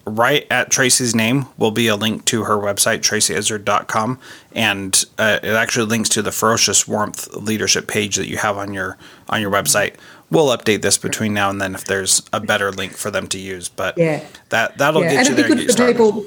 right 0.07 0.47
at 0.49 0.71
Tracey's 0.71 1.15
name 1.15 1.47
will 1.59 1.73
be 1.73 1.89
a 1.89 1.97
link 1.97 2.25
to 2.27 2.45
her 2.45 2.57
website, 2.57 3.01
traceyezard.com. 3.01 4.21
And 4.53 5.05
uh, 5.19 5.41
it 5.43 5.55
actually 5.55 5.87
links 5.87 6.09
to 6.11 6.23
the 6.23 6.33
Ferocious 6.33 6.87
Warmth 6.87 7.35
leadership 7.35 7.89
page 7.89 8.15
that 8.15 8.29
you 8.29 8.37
have 8.37 8.59
on 8.59 8.73
your 8.73 8.97
on 9.29 9.41
your 9.41 9.51
website. 9.51 9.97
We'll 10.31 10.57
update 10.57 10.83
this 10.83 10.97
between 10.97 11.35
now 11.35 11.51
and 11.51 11.61
then 11.61 11.75
if 11.75 11.85
there's 11.85 12.23
a 12.33 12.41
better 12.41 12.71
link 12.71 12.93
for 12.93 13.11
them 13.11 13.27
to 13.29 13.39
use. 13.39 13.69
But 13.69 13.99
yeah. 13.99 14.25
that, 14.51 14.79
that'll 14.79 15.03
yeah. 15.03 15.11
get 15.11 15.19
and 15.19 15.29
you 15.29 15.35
there. 15.35 15.53
And 15.53 15.67
good 15.67 15.77
for 15.77 15.93
people 15.93 16.27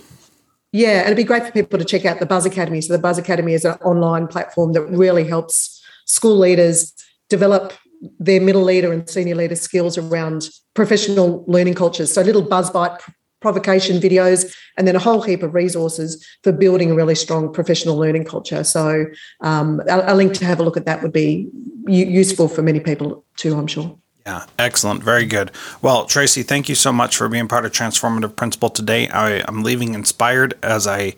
yeah, 0.73 1.01
and 1.01 1.05
it'd 1.05 1.17
be 1.17 1.23
great 1.23 1.45
for 1.45 1.51
people 1.51 1.77
to 1.77 1.85
check 1.85 2.03
out 2.03 2.19
the 2.19 2.25
Buzz 2.25 2.47
Academy. 2.47 2.81
So 2.81 2.93
the 2.93 2.99
Buzz 2.99 3.19
Academy 3.19 3.53
is 3.53 3.63
an 3.63 3.75
online 3.83 4.27
platform 4.27 4.73
that 4.73 4.81
really 4.81 5.23
helps 5.23 5.79
school 6.05 6.35
leaders 6.35 6.93
develop 7.29 7.73
their 8.19 8.41
middle 8.41 8.63
leader 8.63 8.91
and 8.91 9.07
senior 9.07 9.35
leader 9.35 9.55
skills 9.55 9.99
around 9.99 10.49
professional 10.73 11.45
learning 11.47 11.75
cultures. 11.75 12.11
So 12.11 12.21
little 12.21 12.41
buzz 12.41 12.71
bite 12.71 12.99
provocation 13.43 13.99
videos, 13.99 14.55
and 14.77 14.87
then 14.87 14.95
a 14.95 14.99
whole 14.99 15.21
heap 15.21 15.43
of 15.43 15.53
resources 15.53 16.25
for 16.43 16.51
building 16.51 16.89
a 16.89 16.95
really 16.95 17.13
strong 17.13 17.53
professional 17.53 17.97
learning 17.97 18.23
culture. 18.23 18.63
So 18.63 19.05
um, 19.41 19.81
a, 19.87 20.13
a, 20.13 20.15
link 20.15 20.33
to 20.35 20.45
have 20.45 20.59
a 20.59 20.63
look 20.63 20.77
at 20.77 20.85
that 20.85 21.03
would 21.03 21.13
be 21.13 21.49
useful 21.85 22.47
for 22.47 22.63
many 22.63 22.79
people 22.79 23.23
too, 23.35 23.53
I'm 23.55 23.67
sure. 23.67 23.95
Yeah, 24.25 24.45
excellent. 24.57 25.03
Very 25.03 25.25
good. 25.25 25.51
Well, 25.81 26.05
Tracey, 26.05 26.43
thank 26.43 26.69
you 26.69 26.75
so 26.75 26.93
much 26.93 27.17
for 27.17 27.27
being 27.27 27.49
part 27.49 27.65
of 27.65 27.73
Transformative 27.73 28.37
Principal 28.37 28.69
today. 28.69 29.09
I, 29.09 29.43
am 29.49 29.63
leaving 29.63 29.93
inspired 29.93 30.57
as 30.63 30.87
I 30.87 31.15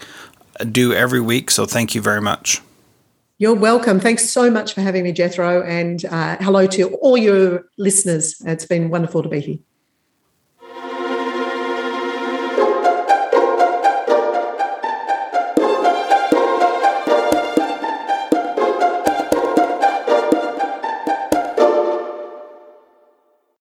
do 0.71 0.91
every 0.91 1.21
week. 1.21 1.51
So 1.51 1.65
thank 1.65 1.93
you 1.93 2.01
very 2.01 2.21
much. 2.21 2.61
You're 3.37 3.53
welcome. 3.53 3.99
Thanks 3.99 4.27
so 4.29 4.49
much 4.49 4.73
for 4.73 4.81
having 4.81 5.03
me, 5.03 5.11
Jethro. 5.11 5.61
And 5.61 6.03
uh, 6.05 6.37
hello 6.39 6.65
to 6.67 6.95
all 6.95 7.17
your 7.17 7.65
listeners. 7.77 8.41
It's 8.45 8.65
been 8.65 8.89
wonderful 8.89 9.21
to 9.21 9.29
be 9.29 9.39
here. 9.41 9.59